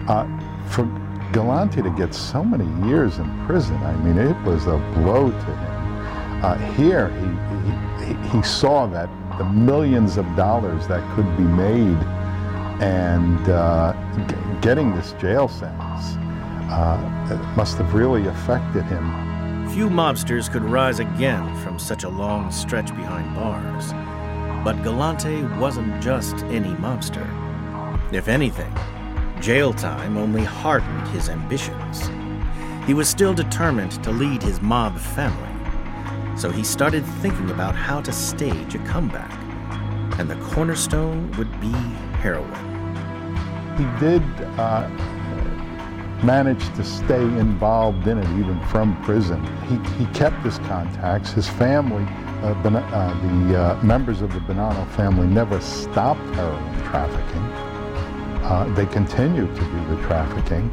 Uh, 0.07 0.27
for 0.69 0.85
Galante 1.31 1.81
to 1.81 1.89
get 1.91 2.13
so 2.13 2.43
many 2.43 2.65
years 2.87 3.17
in 3.17 3.45
prison, 3.45 3.75
I 3.77 3.95
mean, 3.97 4.17
it 4.17 4.41
was 4.43 4.67
a 4.67 4.77
blow 4.95 5.31
to 5.31 5.37
him. 5.37 6.43
Uh, 6.43 6.57
here, 6.73 7.09
he, 7.09 8.05
he, 8.05 8.29
he 8.29 8.43
saw 8.43 8.85
that 8.87 9.09
the 9.37 9.45
millions 9.45 10.17
of 10.17 10.25
dollars 10.35 10.87
that 10.87 11.03
could 11.15 11.37
be 11.37 11.43
made 11.43 11.97
and 12.81 13.49
uh, 13.49 13.93
getting 14.61 14.93
this 14.95 15.13
jail 15.13 15.47
sentence 15.47 16.17
uh, 16.69 17.53
must 17.55 17.77
have 17.77 17.93
really 17.93 18.27
affected 18.27 18.83
him. 18.83 19.69
Few 19.69 19.89
mobsters 19.89 20.51
could 20.51 20.63
rise 20.63 20.99
again 20.99 21.55
from 21.57 21.79
such 21.79 22.03
a 22.03 22.09
long 22.09 22.51
stretch 22.51 22.95
behind 22.95 23.33
bars. 23.35 23.93
But 24.63 24.81
Galante 24.83 25.43
wasn't 25.59 26.01
just 26.01 26.35
any 26.45 26.73
mobster. 26.75 27.25
If 28.13 28.27
anything, 28.27 28.73
Jail 29.41 29.73
time 29.73 30.17
only 30.17 30.43
hardened 30.43 31.07
his 31.09 31.29
ambitions. 31.29 32.09
He 32.87 32.93
was 32.93 33.09
still 33.09 33.33
determined 33.33 34.03
to 34.03 34.11
lead 34.11 34.41
his 34.41 34.61
mob 34.61 34.97
family, 34.97 35.49
so 36.37 36.49
he 36.49 36.63
started 36.63 37.05
thinking 37.21 37.49
about 37.49 37.75
how 37.75 38.01
to 38.01 38.11
stage 38.11 38.75
a 38.75 38.79
comeback. 38.79 39.31
And 40.19 40.29
the 40.29 40.35
cornerstone 40.37 41.31
would 41.37 41.51
be 41.59 41.71
heroin. 42.21 42.53
He 43.77 43.85
did 43.99 44.23
uh, 44.57 44.87
manage 46.23 46.63
to 46.75 46.83
stay 46.83 47.21
involved 47.21 48.07
in 48.07 48.17
it 48.17 48.39
even 48.39 48.59
from 48.67 49.01
prison. 49.03 49.43
He, 49.67 50.03
he 50.03 50.11
kept 50.13 50.43
his 50.43 50.57
contacts. 50.59 51.31
His 51.31 51.47
family, 51.47 52.05
uh, 52.41 52.53
ben- 52.63 52.77
uh, 52.77 53.47
the 53.47 53.59
uh, 53.59 53.83
members 53.83 54.21
of 54.21 54.33
the 54.33 54.39
Bonanno 54.39 54.89
family, 54.91 55.27
never 55.27 55.59
stopped 55.59 56.23
heroin 56.35 56.83
trafficking. 56.83 57.54
Uh, 58.45 58.71
they 58.75 58.85
continued 58.85 59.53
to 59.55 59.61
do 59.61 59.95
the 59.95 60.01
trafficking. 60.03 60.71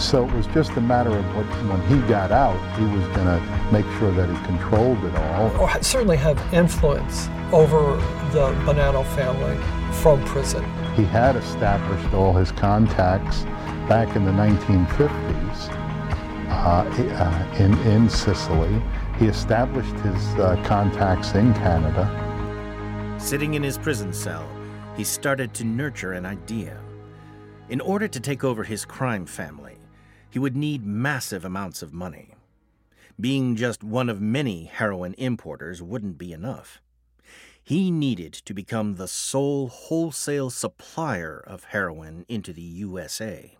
So 0.00 0.26
it 0.28 0.34
was 0.34 0.48
just 0.48 0.72
a 0.72 0.80
matter 0.80 1.16
of 1.16 1.24
what, 1.36 1.46
when 1.70 1.80
he 1.86 2.08
got 2.08 2.32
out, 2.32 2.58
he 2.76 2.84
was 2.86 3.06
going 3.16 3.28
to 3.28 3.68
make 3.70 3.86
sure 4.00 4.10
that 4.10 4.28
he 4.28 4.44
controlled 4.44 4.98
it 5.04 5.14
all. 5.14 5.56
Or 5.60 5.70
certainly 5.80 6.16
have 6.16 6.36
influence 6.52 7.28
over 7.52 7.96
the 8.32 8.50
Bonanno 8.66 9.06
family 9.14 9.56
from 10.02 10.24
prison. 10.24 10.64
He 10.96 11.04
had 11.04 11.36
established 11.36 12.12
all 12.12 12.32
his 12.32 12.50
contacts 12.50 13.44
back 13.88 14.16
in 14.16 14.24
the 14.24 14.32
1950s 14.32 15.68
uh, 16.50 17.56
in, 17.60 17.78
in 17.86 18.10
Sicily. 18.10 18.82
He 19.20 19.26
established 19.26 19.94
his 20.00 20.24
uh, 20.34 20.60
contacts 20.64 21.36
in 21.36 21.54
Canada. 21.54 22.10
Sitting 23.20 23.54
in 23.54 23.62
his 23.62 23.78
prison 23.78 24.12
cell, 24.12 24.50
he 24.96 25.04
started 25.04 25.54
to 25.54 25.64
nurture 25.64 26.14
an 26.14 26.26
idea. 26.26 26.83
In 27.70 27.80
order 27.80 28.08
to 28.08 28.20
take 28.20 28.44
over 28.44 28.64
his 28.64 28.84
crime 28.84 29.24
family, 29.24 29.78
he 30.28 30.38
would 30.38 30.54
need 30.54 30.84
massive 30.84 31.46
amounts 31.46 31.80
of 31.82 31.94
money. 31.94 32.34
Being 33.18 33.56
just 33.56 33.82
one 33.82 34.10
of 34.10 34.20
many 34.20 34.64
heroin 34.64 35.14
importers 35.14 35.80
wouldn't 35.80 36.18
be 36.18 36.32
enough. 36.34 36.82
He 37.62 37.90
needed 37.90 38.34
to 38.34 38.52
become 38.52 38.96
the 38.96 39.08
sole 39.08 39.68
wholesale 39.68 40.50
supplier 40.50 41.42
of 41.46 41.64
heroin 41.64 42.26
into 42.28 42.52
the 42.52 42.60
USA. 42.60 43.56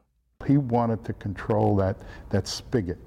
He 0.46 0.58
wanted 0.58 1.02
to 1.06 1.14
control 1.14 1.74
that, 1.76 1.96
that 2.28 2.46
spigot, 2.46 2.98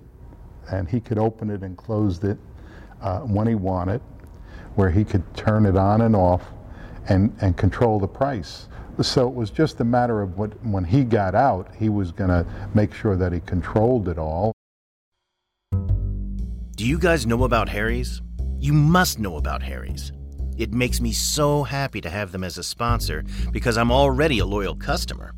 and 0.71 0.89
he 0.89 0.99
could 0.99 1.19
open 1.19 1.51
it 1.51 1.61
and 1.61 1.77
close 1.77 2.23
it 2.23 2.39
uh, 3.01 3.19
when 3.19 3.45
he 3.45 3.53
wanted, 3.53 4.01
where 4.73 4.89
he 4.89 5.03
could 5.03 5.23
turn 5.35 5.67
it 5.67 5.77
on 5.77 6.01
and 6.01 6.15
off 6.15 6.41
and, 7.07 7.35
and 7.41 7.55
control 7.55 7.99
the 7.99 8.07
price. 8.07 8.67
So 9.01 9.27
it 9.27 9.33
was 9.35 9.51
just 9.51 9.79
a 9.79 9.83
matter 9.83 10.21
of 10.21 10.37
what, 10.37 10.51
when 10.65 10.83
he 10.83 11.03
got 11.03 11.35
out, 11.35 11.69
he 11.75 11.89
was 11.89 12.11
going 12.11 12.29
to 12.29 12.45
make 12.73 12.93
sure 12.93 13.15
that 13.15 13.31
he 13.31 13.39
controlled 13.41 14.09
it 14.09 14.17
all. 14.17 14.53
Do 16.75 16.85
you 16.85 16.97
guys 16.97 17.25
know 17.27 17.43
about 17.43 17.69
Harry's? 17.69 18.21
You 18.59 18.73
must 18.73 19.19
know 19.19 19.37
about 19.37 19.61
Harry's. 19.61 20.11
It 20.57 20.73
makes 20.73 20.99
me 20.99 21.11
so 21.11 21.63
happy 21.63 22.01
to 22.01 22.09
have 22.09 22.31
them 22.31 22.43
as 22.43 22.57
a 22.57 22.63
sponsor 22.63 23.23
because 23.51 23.77
I'm 23.77 23.91
already 23.91 24.39
a 24.39 24.45
loyal 24.45 24.75
customer. 24.75 25.33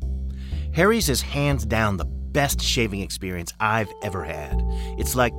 Harry's 0.72 1.10
is 1.10 1.20
hands 1.20 1.66
down 1.66 1.98
the 1.98 2.06
best 2.06 2.62
shaving 2.62 3.00
experience 3.00 3.52
I've 3.60 3.92
ever 4.02 4.24
had. 4.24 4.58
It's 4.98 5.14
like 5.14 5.34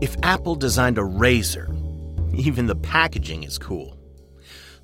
if 0.00 0.14
Apple 0.22 0.54
designed 0.54 0.98
a 0.98 1.04
razor, 1.04 1.74
even 2.34 2.66
the 2.66 2.76
packaging 2.76 3.42
is 3.42 3.58
cool. 3.58 3.95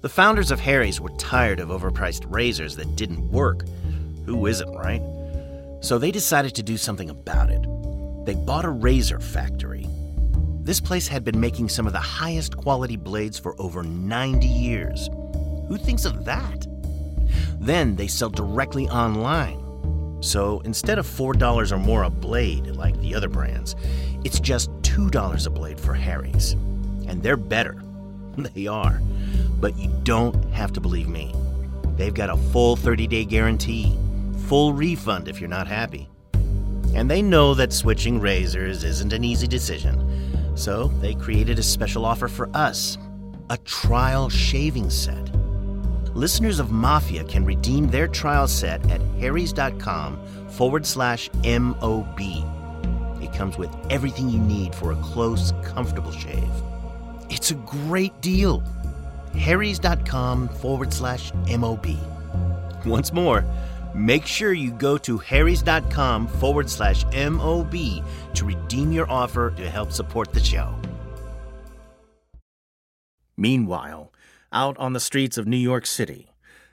The 0.03 0.09
founders 0.09 0.51
of 0.51 0.59
Harry's 0.59 1.01
were 1.01 1.11
tired 1.11 1.61
of 1.61 1.69
overpriced 1.69 2.25
razors 2.29 2.75
that 2.75 2.97
didn't 2.97 3.31
work. 3.31 3.65
Who 4.27 4.47
isn't, 4.47 4.75
right? 4.75 5.01
So 5.81 5.97
they 5.97 6.11
decided 6.11 6.57
to 6.57 6.63
do 6.65 6.77
something 6.77 7.09
about 7.09 7.51
it. 7.51 7.65
They 8.27 8.35
bought 8.35 8.65
a 8.65 8.71
razor 8.71 9.21
factory. 9.21 9.89
This 10.65 10.81
place 10.81 11.07
had 11.07 11.23
been 11.23 11.39
making 11.39 11.69
some 11.69 11.87
of 11.87 11.93
the 11.93 12.01
highest 12.01 12.57
quality 12.57 12.97
blades 12.97 13.39
for 13.39 13.55
over 13.61 13.85
90 13.85 14.45
years. 14.45 15.09
Who 15.69 15.79
thinks 15.79 16.05
of 16.05 16.25
that? 16.25 16.67
Then 17.61 17.95
they 17.95 18.09
sell 18.09 18.31
directly 18.31 18.89
online. 18.89 19.61
So 20.21 20.63
instead 20.65 20.99
of 20.99 21.07
$4 21.07 21.71
or 21.71 21.79
more 21.79 22.03
a 22.03 22.11
blade 22.11 22.67
like 22.75 23.01
the 23.01 23.15
other 23.15 23.29
brands, 23.29 23.77
it's 24.25 24.41
just 24.41 24.69
$2 24.83 25.47
a 25.47 25.51
blade 25.51 25.79
for 25.79 25.95
Harry's. 25.95 26.55
And 27.07 27.23
they're 27.23 27.37
better. 27.37 27.81
They 28.55 28.67
are. 28.67 29.01
But 29.61 29.77
you 29.77 29.91
don't 30.03 30.35
have 30.53 30.73
to 30.73 30.81
believe 30.81 31.09
me. 31.09 31.35
They've 31.97 32.15
got 32.15 32.31
a 32.31 32.37
full 32.37 32.77
30 32.77 33.07
day 33.07 33.25
guarantee, 33.25 33.97
full 34.47 34.73
refund 34.73 35.29
if 35.29 35.41
you're 35.41 35.49
not 35.49 35.67
happy. 35.67 36.09
And 36.95 37.11
they 37.11 37.23
know 37.23 37.55
that 37.55 37.73
switching 37.73 38.21
razors 38.21 38.85
isn't 38.85 39.13
an 39.13 39.25
easy 39.25 39.47
decision, 39.47 40.57
so 40.57 40.89
they 41.01 41.15
created 41.15 41.59
a 41.59 41.63
special 41.63 42.05
offer 42.05 42.29
for 42.29 42.49
us 42.55 42.99
a 43.51 43.57
trial 43.59 44.29
shaving 44.29 44.89
set. 44.89 45.31
Listeners 46.15 46.59
of 46.59 46.71
Mafia 46.71 47.25
can 47.25 47.45
redeem 47.45 47.89
their 47.89 48.09
trial 48.09 48.49
set 48.49 48.89
at 48.91 49.01
harrys.com 49.19 50.49
forward 50.49 50.87
slash 50.87 51.31
MOB. 51.45 52.21
It 53.23 53.33
comes 53.33 53.57
with 53.59 53.75
everything 53.91 54.29
you 54.29 54.39
need 54.39 54.75
for 54.75 54.93
a 54.93 54.97
close, 54.97 55.53
comfortable 55.63 56.13
shave. 56.13 56.51
It's 57.33 57.51
a 57.51 57.55
great 57.55 58.21
deal. 58.21 58.63
harrys.com 59.35 60.49
forward 60.49 60.93
slash 60.93 61.33
MOB. 61.49 61.87
Once 62.85 63.11
more, 63.11 63.43
make 63.95 64.27
sure 64.27 64.53
you 64.53 64.71
go 64.71 64.99
to 64.99 65.17
harrys.com 65.17 66.29
forward 66.29 66.69
slash 66.69 67.07
MOB 67.07 67.73
to 68.35 68.45
redeem 68.45 68.93
your 68.93 69.11
offer 69.11 69.51
to 69.53 69.71
help 69.71 69.93
support 69.93 70.35
the 70.35 70.45
show. 70.45 70.75
Meanwhile, 73.35 74.13
out 74.53 74.77
on 74.77 74.93
the 74.93 75.01
streets 75.01 75.39
of 75.39 75.47
New 75.47 75.57
York 75.57 75.87
City, 75.87 76.29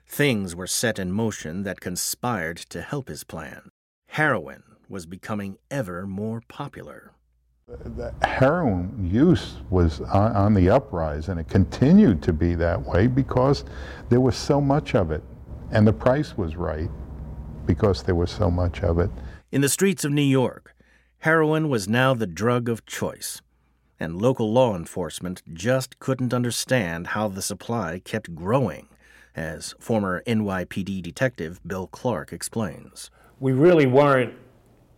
things 0.06 0.58
were 0.58 0.68
set 0.68 1.00
in 1.00 1.14
motion 1.14 1.64
that 1.64 1.80
conspired 1.80 2.58
to 2.58 2.82
help 2.82 3.08
his 3.08 3.24
plan. 3.24 3.70
Heroin 4.10 4.64
was 4.90 5.06
becoming 5.06 5.58
ever 5.72 6.06
more 6.06 6.42
popular. 6.50 7.14
The 7.70 8.12
heroin 8.24 9.10
use 9.12 9.58
was 9.70 10.02
on, 10.02 10.36
on 10.36 10.54
the 10.56 10.72
uprise, 10.72 11.30
and 11.30 11.40
it 11.40 11.48
continued 11.48 12.24
to 12.24 12.34
be 12.34 12.56
that 12.56 12.82
way 12.82 13.06
because 13.06 13.64
there 14.10 14.20
was 14.20 14.36
so 14.36 14.60
much 14.60 14.96
of 14.96 15.12
it, 15.12 15.24
and 15.70 15.86
the 15.86 15.94
price 15.94 16.36
was 16.36 16.56
right 16.56 16.90
because 17.68 18.02
there 18.02 18.16
was 18.16 18.32
so 18.32 18.50
much 18.50 18.82
of 18.82 18.98
it. 18.98 19.12
In 19.52 19.62
the 19.62 19.70
streets 19.70 20.04
of 20.04 20.12
New 20.12 20.24
York, 20.24 20.76
heroin 21.20 21.70
was 21.70 21.88
now 21.88 22.16
the 22.16 22.26
drug 22.26 22.70
of 22.70 22.88
choice, 22.88 23.44
and 24.00 24.20
local 24.20 24.52
law 24.52 24.76
enforcement 24.76 25.44
just 25.54 26.00
couldn't 26.00 26.34
understand 26.34 27.08
how 27.08 27.28
the 27.28 27.44
supply 27.44 28.02
kept 28.04 28.34
growing, 28.34 28.90
as 29.36 29.76
former 29.80 30.24
NYPD 30.26 31.04
detective 31.04 31.60
Bill 31.68 31.86
Clark 31.86 32.34
explains. 32.34 33.12
We 33.40 33.52
really 33.52 33.86
weren't 33.86 34.34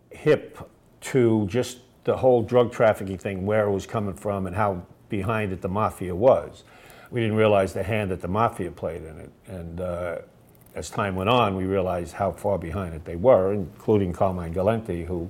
hip 0.10 0.57
to 1.01 1.47
just 1.47 1.79
the 2.03 2.17
whole 2.17 2.41
drug 2.41 2.71
trafficking 2.71 3.17
thing, 3.17 3.45
where 3.45 3.67
it 3.67 3.71
was 3.71 3.85
coming 3.85 4.15
from 4.15 4.47
and 4.47 4.55
how 4.55 4.83
behind 5.09 5.51
it 5.51 5.61
the 5.61 5.69
mafia 5.69 6.15
was. 6.15 6.63
We 7.11 7.21
didn't 7.21 7.35
realize 7.35 7.73
the 7.73 7.83
hand 7.83 8.09
that 8.11 8.21
the 8.21 8.27
mafia 8.27 8.71
played 8.71 9.03
in 9.03 9.19
it. 9.19 9.31
And 9.47 9.81
uh, 9.81 10.19
as 10.73 10.89
time 10.89 11.15
went 11.15 11.29
on, 11.29 11.55
we 11.55 11.65
realized 11.65 12.13
how 12.13 12.31
far 12.31 12.57
behind 12.57 12.95
it 12.95 13.05
they 13.05 13.17
were, 13.17 13.53
including 13.53 14.13
Carmine 14.13 14.53
Galante, 14.53 15.05
who 15.05 15.29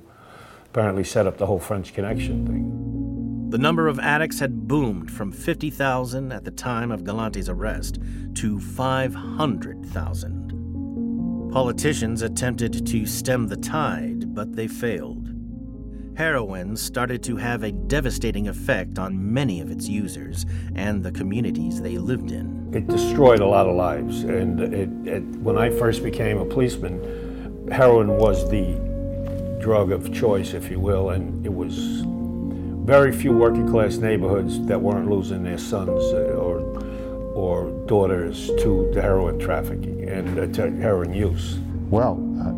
apparently 0.66 1.04
set 1.04 1.28
up 1.28 1.38
the 1.38 1.48
whole 1.48 1.60
French 1.60 1.94
Connection 1.94 2.46
thing. 2.46 3.50
The 3.50 3.58
number 3.58 3.90
of 3.90 4.00
addicts 4.00 4.40
had 4.40 4.66
boomed 4.68 5.12
from 5.12 5.34
50,000 5.34 6.32
at 6.32 6.46
the 6.46 6.52
time 6.52 6.90
of 6.90 7.04
Galante's 7.04 7.50
arrest 7.50 8.00
to 8.36 8.62
500,000. 8.62 11.50
Politicians 11.52 12.22
attempted 12.22 12.88
to 12.88 13.06
stem 13.06 13.50
the 13.50 13.58
tide, 13.58 14.34
but 14.34 14.56
they 14.56 14.68
failed. 14.68 15.21
Heroin 16.16 16.76
started 16.76 17.24
to 17.24 17.38
have 17.38 17.64
a 17.64 17.72
devastating 17.72 18.48
effect 18.48 19.00
on 19.00 19.34
many 19.34 19.62
of 19.62 19.72
its 19.72 19.88
users 19.88 20.46
and 20.76 21.04
the 21.04 21.12
communities 21.12 21.82
they 21.82 21.98
lived 21.98 22.32
in. 22.32 22.70
It 22.74 22.88
destroyed 22.88 23.40
a 23.40 23.46
lot 23.46 23.68
of 23.68 23.76
lives. 23.76 24.24
And 24.24 24.60
it, 24.60 24.90
it, 25.08 25.22
when 25.40 25.58
I 25.58 25.70
first 25.70 26.04
became 26.04 26.38
a 26.38 26.46
policeman, 26.46 27.70
heroin 27.72 28.18
was 28.18 28.50
the 28.50 28.76
drug 29.62 29.92
of 29.92 30.14
choice, 30.14 30.54
if 30.54 30.70
you 30.70 30.80
will, 30.80 31.12
and 31.12 31.46
it 31.46 31.54
was 31.54 32.04
very 32.86 33.12
few 33.12 33.32
working 33.32 33.70
class 33.70 33.98
neighborhoods 33.98 34.66
that 34.66 34.82
weren't 34.82 35.10
losing 35.10 35.44
their 35.44 35.58
sons 35.58 36.04
uh, 36.14 36.36
or 36.36 36.60
or 37.36 37.72
daughters 37.88 38.48
to 38.60 38.92
the 38.94 39.02
heroin 39.02 39.40
trafficking 39.40 40.10
and 40.10 40.38
uh, 40.38 40.48
to 40.48 40.70
heroin 40.82 41.14
use. 41.14 41.60
Well, 41.90 42.14
uh, 42.42 42.52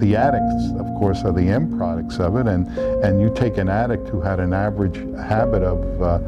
the 0.00 0.16
addicts, 0.16 0.70
of 0.78 0.89
course, 1.00 1.24
are 1.24 1.32
the 1.32 1.48
end 1.48 1.76
products 1.78 2.18
of 2.18 2.36
it, 2.36 2.46
and, 2.46 2.68
and 3.02 3.20
you 3.22 3.32
take 3.34 3.56
an 3.56 3.70
addict 3.70 4.06
who 4.08 4.20
had 4.20 4.38
an 4.38 4.52
average 4.52 4.96
habit 5.16 5.62
of 5.62 6.02
uh, 6.02 6.18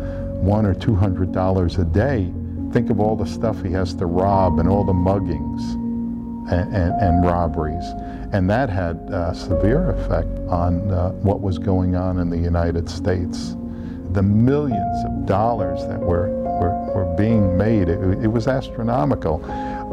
one 0.41 0.65
or 0.65 0.75
two 0.75 0.95
hundred 0.95 1.31
dollars 1.31 1.77
a 1.77 1.85
day, 1.85 2.33
think 2.73 2.89
of 2.89 2.99
all 2.99 3.15
the 3.15 3.27
stuff 3.27 3.63
he 3.63 3.71
has 3.71 3.93
to 3.93 4.07
rob 4.07 4.59
and 4.59 4.69
all 4.69 4.83
the 4.83 4.93
muggings 4.93 5.61
and, 6.51 6.75
and, 6.75 6.95
and 7.03 7.25
robberies. 7.25 7.85
And 8.33 8.49
that 8.49 8.71
had 8.71 8.97
a 9.11 9.35
severe 9.35 9.91
effect 9.91 10.39
on 10.49 10.91
uh, 10.91 11.11
what 11.11 11.43
was 11.43 11.59
going 11.59 11.95
on 11.95 12.19
in 12.19 12.31
the 12.31 12.39
United 12.39 12.89
States. 12.89 13.55
The 14.13 14.23
millions 14.23 15.05
of 15.05 15.27
dollars 15.27 15.87
that 15.87 16.01
were, 16.01 16.31
were, 16.31 16.95
were 16.95 17.15
being 17.15 17.59
made, 17.59 17.91
it, 17.91 18.01
it 18.25 18.29
was 18.29 18.49
astronomical. 18.49 19.45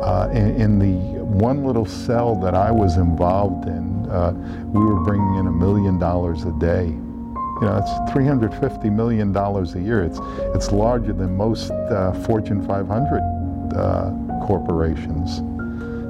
Uh, 0.02 0.30
in, 0.30 0.62
in, 0.62 0.80
the 0.80 1.20
one 1.26 1.66
little 1.66 1.86
cell 1.86 2.36
that 2.36 2.56
I 2.56 2.72
was 2.72 2.96
involved 2.96 3.68
in, 3.68 3.99
uh, 4.10 4.32
we 4.66 4.84
were 4.84 5.00
bringing 5.04 5.36
in 5.36 5.48
a 5.48 5.52
million 5.52 6.00
dollars 6.00 6.44
a 6.44 6.52
day. 6.54 6.86
You 6.88 7.66
know, 7.66 7.78
it's 7.78 8.12
$350 8.12 8.92
million 8.92 9.36
a 9.36 9.80
year. 9.80 10.04
It's, 10.04 10.20
it's 10.56 10.72
larger 10.72 11.14
than 11.14 11.36
most 11.36 11.72
uh, 11.72 12.14
Fortune 12.26 12.66
500 12.66 13.74
uh, 13.76 14.46
corporations. 14.46 15.42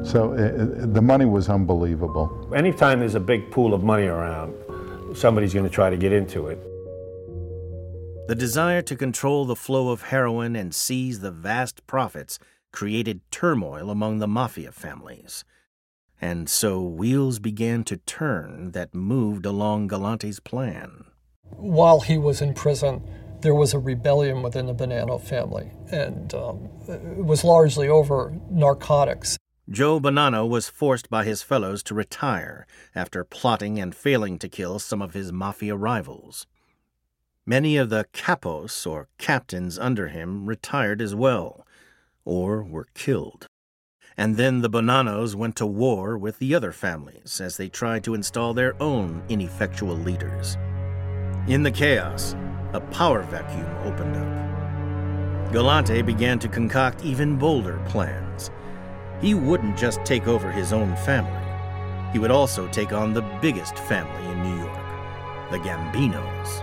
So 0.09 0.33
uh, 0.33 0.85
the 0.85 1.01
money 1.01 1.25
was 1.25 1.49
unbelievable. 1.49 2.51
Anytime 2.55 2.99
there's 2.99 3.15
a 3.15 3.19
big 3.19 3.51
pool 3.51 3.73
of 3.73 3.83
money 3.83 4.05
around, 4.05 4.53
somebody's 5.15 5.53
going 5.53 5.67
to 5.67 5.71
try 5.71 5.89
to 5.89 5.97
get 5.97 6.13
into 6.13 6.47
it. 6.47 6.59
The 8.27 8.35
desire 8.35 8.83
to 8.83 8.95
control 8.95 9.45
the 9.45 9.55
flow 9.55 9.89
of 9.89 10.03
heroin 10.03 10.55
and 10.55 10.73
seize 10.73 11.19
the 11.19 11.31
vast 11.31 11.85
profits 11.87 12.37
created 12.71 13.21
turmoil 13.31 13.89
among 13.89 14.19
the 14.19 14.27
mafia 14.27 14.71
families. 14.71 15.43
And 16.21 16.49
so 16.49 16.81
wheels 16.81 17.39
began 17.39 17.83
to 17.85 17.97
turn 17.97 18.71
that 18.71 18.93
moved 18.93 19.45
along 19.45 19.87
Galante's 19.89 20.39
plan. 20.39 21.05
While 21.43 22.01
he 22.01 22.17
was 22.17 22.41
in 22.41 22.53
prison, 22.53 23.01
there 23.41 23.55
was 23.55 23.73
a 23.73 23.79
rebellion 23.79 24.43
within 24.43 24.65
the 24.65 24.73
Bonanno 24.75 25.21
family, 25.21 25.71
and 25.91 26.33
um, 26.33 26.69
it 26.87 27.23
was 27.23 27.43
largely 27.43 27.87
over 27.87 28.37
narcotics. 28.49 29.37
Joe 29.69 29.99
Bonanno 29.99 30.47
was 30.47 30.67
forced 30.67 31.09
by 31.09 31.23
his 31.23 31.43
fellows 31.43 31.83
to 31.83 31.93
retire 31.93 32.65
after 32.95 33.23
plotting 33.23 33.79
and 33.79 33.95
failing 33.95 34.39
to 34.39 34.49
kill 34.49 34.79
some 34.79 35.01
of 35.01 35.13
his 35.13 35.31
mafia 35.31 35.75
rivals. 35.75 36.47
Many 37.45 37.77
of 37.77 37.89
the 37.89 38.05
capos, 38.13 38.85
or 38.85 39.07
captains 39.17 39.79
under 39.79 40.09
him, 40.09 40.45
retired 40.45 41.01
as 41.01 41.15
well, 41.15 41.65
or 42.25 42.63
were 42.63 42.87
killed. 42.93 43.47
And 44.19 44.35
then 44.35 44.59
the 44.59 44.69
Bonannos 44.69 45.33
went 45.33 45.55
to 45.55 45.65
war 45.65 46.17
with 46.17 46.39
the 46.39 46.53
other 46.53 46.73
families 46.73 47.39
as 47.39 47.55
they 47.55 47.69
tried 47.69 48.03
to 48.03 48.13
install 48.13 48.53
their 48.53 48.75
own 48.83 49.23
ineffectual 49.29 49.95
leaders. 49.95 50.57
In 51.47 51.63
the 51.63 51.71
chaos, 51.71 52.35
a 52.73 52.81
power 52.81 53.21
vacuum 53.23 53.73
opened 53.85 54.17
up. 54.17 55.53
Galante 55.53 56.01
began 56.01 56.37
to 56.39 56.49
concoct 56.49 57.05
even 57.05 57.37
bolder 57.37 57.81
plans. 57.87 58.51
He 59.21 59.35
wouldn't 59.35 59.77
just 59.77 60.03
take 60.03 60.27
over 60.27 60.51
his 60.51 60.73
own 60.73 60.97
family, 60.97 62.11
he 62.11 62.19
would 62.19 62.29
also 62.29 62.67
take 62.67 62.91
on 62.91 63.13
the 63.13 63.21
biggest 63.41 63.77
family 63.77 64.31
in 64.33 64.43
New 64.43 64.61
York, 64.65 65.49
the 65.49 65.59
Gambinos. 65.59 66.59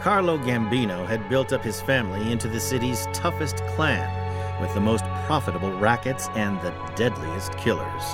Carlo 0.00 0.38
Gambino 0.38 1.06
had 1.06 1.28
built 1.28 1.52
up 1.52 1.62
his 1.62 1.80
family 1.80 2.32
into 2.32 2.48
the 2.48 2.58
city's 2.58 3.06
toughest 3.12 3.58
clan 3.76 4.21
with 4.62 4.72
the 4.72 4.80
most 4.80 5.04
profitable 5.26 5.72
rackets 5.78 6.28
and 6.36 6.58
the 6.62 6.72
deadliest 6.96 7.52
killers. 7.58 8.04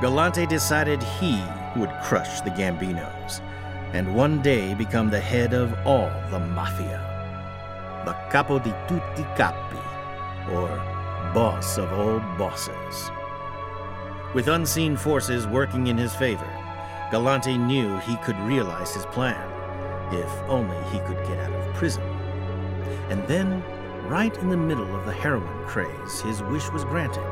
Galante 0.00 0.46
decided 0.46 1.00
he 1.02 1.40
would 1.76 1.92
crush 2.02 2.40
the 2.40 2.50
Gambinos 2.50 3.40
and 3.92 4.14
one 4.14 4.40
day 4.40 4.72
become 4.74 5.10
the 5.10 5.20
head 5.20 5.52
of 5.52 5.74
all 5.86 6.10
the 6.30 6.38
mafia. 6.38 7.06
The 8.06 8.12
capo 8.30 8.58
di 8.58 8.70
tutti 8.88 9.24
capi, 9.36 9.78
or 10.52 10.68
boss 11.34 11.76
of 11.76 11.92
all 11.92 12.20
bosses. 12.38 13.10
With 14.34 14.48
unseen 14.48 14.96
forces 14.96 15.46
working 15.46 15.88
in 15.88 15.98
his 15.98 16.14
favor, 16.14 16.48
Galante 17.10 17.58
knew 17.58 17.98
he 17.98 18.16
could 18.18 18.38
realize 18.40 18.94
his 18.94 19.06
plan, 19.06 19.44
if 20.14 20.30
only 20.48 20.76
he 20.92 21.00
could 21.00 21.18
get 21.26 21.38
out 21.38 21.52
of 21.52 21.74
prison. 21.74 22.02
And 23.10 23.26
then 23.26 23.62
right 24.10 24.36
in 24.38 24.50
the 24.50 24.56
middle 24.56 24.92
of 24.96 25.06
the 25.06 25.12
heroin 25.12 25.64
craze, 25.66 26.20
his 26.22 26.42
wish 26.42 26.68
was 26.72 26.84
granted. 26.84 27.22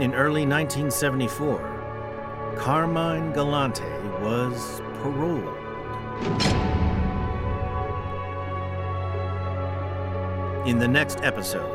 In 0.00 0.14
early 0.14 0.46
1974, 0.46 2.54
Carmine 2.56 3.34
Galante 3.34 3.84
was 4.22 4.80
paroled. 5.02 5.44
In 10.66 10.78
the 10.78 10.88
next 10.88 11.22
episode, 11.22 11.70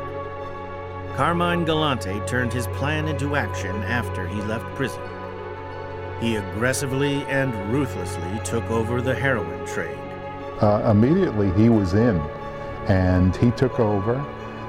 Carmine 1.14 1.64
Galante 1.64 2.18
turned 2.26 2.52
his 2.52 2.66
plan 2.68 3.06
into 3.06 3.36
action 3.36 3.76
after 3.84 4.26
he 4.26 4.42
left 4.42 4.64
prison. 4.74 5.00
He 6.20 6.34
aggressively 6.34 7.22
and 7.26 7.54
ruthlessly 7.72 8.40
took 8.44 8.68
over 8.68 9.00
the 9.00 9.14
heroin 9.14 9.64
trade. 9.64 9.96
Uh, 10.60 10.90
immediately 10.90 11.52
he 11.52 11.68
was 11.68 11.94
in 11.94 12.20
and 12.88 13.36
he 13.36 13.50
took 13.52 13.78
over 13.80 14.14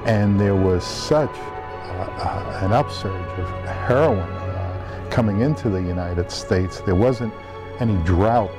and 0.04 0.38
there 0.38 0.54
was 0.54 0.84
such 0.84 1.30
uh, 1.34 2.60
an 2.62 2.72
upsurge 2.72 3.38
of 3.38 3.48
heroin 3.64 4.18
uh, 4.18 5.08
coming 5.10 5.40
into 5.40 5.70
the 5.70 5.80
United 5.80 6.30
States. 6.30 6.80
There 6.80 6.94
wasn't 6.94 7.32
any 7.80 7.96
drought. 8.04 8.50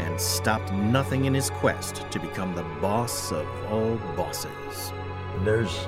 And 0.00 0.20
stopped 0.20 0.72
nothing 0.72 1.24
in 1.24 1.34
his 1.34 1.50
quest 1.50 2.10
to 2.10 2.18
become 2.18 2.54
the 2.54 2.64
boss 2.80 3.32
of 3.32 3.46
all 3.70 3.96
bosses. 4.16 4.92
There's 5.44 5.86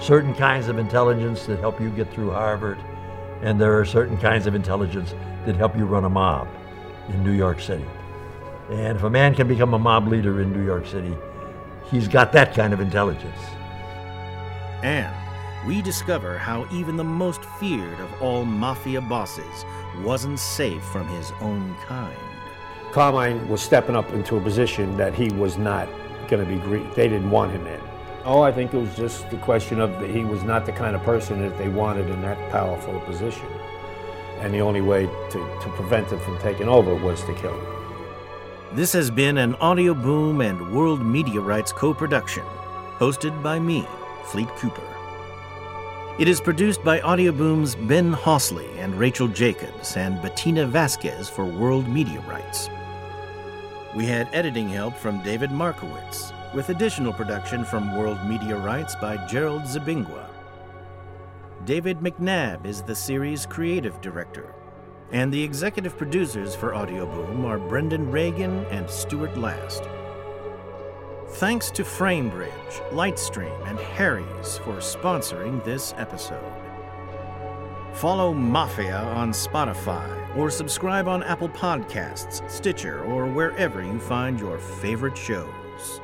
certain 0.00 0.34
kinds 0.34 0.68
of 0.68 0.78
intelligence 0.78 1.46
that 1.46 1.60
help 1.60 1.80
you 1.80 1.90
get 1.90 2.12
through 2.12 2.32
Harvard, 2.32 2.78
and 3.42 3.60
there 3.60 3.78
are 3.78 3.84
certain 3.84 4.18
kinds 4.18 4.46
of 4.46 4.54
intelligence 4.54 5.14
that 5.46 5.56
help 5.56 5.76
you 5.76 5.84
run 5.84 6.04
a 6.04 6.10
mob 6.10 6.48
in 7.08 7.22
New 7.22 7.32
York 7.32 7.60
City. 7.60 7.86
And 8.70 8.96
if 8.96 9.04
a 9.04 9.10
man 9.10 9.34
can 9.34 9.48
become 9.48 9.74
a 9.74 9.78
mob 9.78 10.08
leader 10.08 10.40
in 10.40 10.52
New 10.52 10.64
York 10.64 10.86
City, 10.86 11.16
he's 11.90 12.08
got 12.08 12.32
that 12.32 12.54
kind 12.54 12.72
of 12.72 12.80
intelligence. 12.80 13.38
And 14.82 15.14
we 15.66 15.82
discover 15.82 16.38
how 16.38 16.66
even 16.72 16.96
the 16.96 17.04
most 17.04 17.44
feared 17.44 18.00
of 18.00 18.22
all 18.22 18.44
mafia 18.44 19.00
bosses 19.00 19.64
wasn't 20.02 20.38
safe 20.38 20.82
from 20.84 21.06
his 21.08 21.32
own 21.40 21.76
kind. 21.86 22.16
Carmine 22.92 23.46
was 23.48 23.60
stepping 23.60 23.94
up 23.94 24.10
into 24.12 24.36
a 24.36 24.40
position 24.40 24.96
that 24.96 25.14
he 25.14 25.30
was 25.30 25.58
not 25.58 25.88
going 26.28 26.44
to 26.44 26.50
be 26.50 26.58
great. 26.60 26.94
They 26.94 27.08
didn't 27.08 27.30
want 27.30 27.52
him 27.52 27.66
in. 27.66 27.80
Oh, 28.24 28.42
I 28.42 28.52
think 28.52 28.74
it 28.74 28.78
was 28.78 28.94
just 28.96 29.30
the 29.30 29.36
question 29.38 29.80
of 29.80 29.98
that 30.00 30.10
he 30.10 30.24
was 30.24 30.42
not 30.42 30.66
the 30.66 30.72
kind 30.72 30.96
of 30.96 31.02
person 31.02 31.40
that 31.40 31.56
they 31.58 31.68
wanted 31.68 32.08
in 32.10 32.20
that 32.22 32.50
powerful 32.50 32.98
position. 33.00 33.46
And 34.40 34.52
the 34.52 34.60
only 34.60 34.80
way 34.80 35.06
to, 35.06 35.60
to 35.62 35.72
prevent 35.76 36.10
him 36.10 36.20
from 36.20 36.38
taking 36.38 36.68
over 36.68 36.94
was 36.94 37.22
to 37.24 37.34
kill 37.34 37.54
him. 37.58 37.79
This 38.72 38.92
has 38.92 39.10
been 39.10 39.38
an 39.38 39.54
Audioboom 39.54 40.48
and 40.48 40.72
World 40.72 41.04
Media 41.04 41.40
Rights 41.40 41.72
co 41.72 41.92
production, 41.92 42.44
hosted 42.98 43.42
by 43.42 43.58
me, 43.58 43.84
Fleet 44.26 44.46
Cooper. 44.50 44.86
It 46.20 46.28
is 46.28 46.40
produced 46.40 46.84
by 46.84 47.00
Audioboom's 47.00 47.74
Ben 47.74 48.14
Hosley 48.14 48.78
and 48.78 48.94
Rachel 48.94 49.26
Jacobs 49.26 49.96
and 49.96 50.22
Bettina 50.22 50.68
Vasquez 50.68 51.28
for 51.28 51.44
World 51.44 51.88
Media 51.88 52.20
Rights. 52.28 52.70
We 53.96 54.06
had 54.06 54.32
editing 54.32 54.68
help 54.68 54.96
from 54.96 55.20
David 55.24 55.50
Markowitz, 55.50 56.32
with 56.54 56.68
additional 56.68 57.12
production 57.12 57.64
from 57.64 57.96
World 57.96 58.24
Media 58.24 58.56
Rights 58.56 58.94
by 58.94 59.16
Gerald 59.26 59.62
Zabingua. 59.62 60.26
David 61.64 61.98
McNabb 61.98 62.64
is 62.64 62.82
the 62.82 62.94
series 62.94 63.46
creative 63.46 64.00
director, 64.00 64.54
and 65.12 65.32
the 65.32 65.42
executive 65.42 65.96
producers 65.96 66.54
for 66.54 66.72
Audioboom 66.72 67.44
are 67.44 67.58
Brendan 67.58 68.10
Reagan 68.10 68.64
and 68.66 68.88
Stuart 68.88 69.36
Last. 69.36 69.84
Thanks 71.34 71.70
to 71.72 71.82
Framebridge, 71.82 72.90
Lightstream, 72.90 73.68
and 73.68 73.78
Harry's 73.78 74.58
for 74.58 74.76
sponsoring 74.76 75.64
this 75.64 75.94
episode. 75.96 76.52
Follow 77.92 78.32
Mafia 78.32 78.98
on 78.98 79.30
Spotify 79.30 80.36
or 80.36 80.50
subscribe 80.50 81.08
on 81.08 81.22
Apple 81.22 81.48
Podcasts, 81.48 82.48
Stitcher, 82.50 83.02
or 83.04 83.26
wherever 83.26 83.82
you 83.82 83.98
find 83.98 84.38
your 84.38 84.58
favorite 84.58 85.16
shows. 85.16 86.00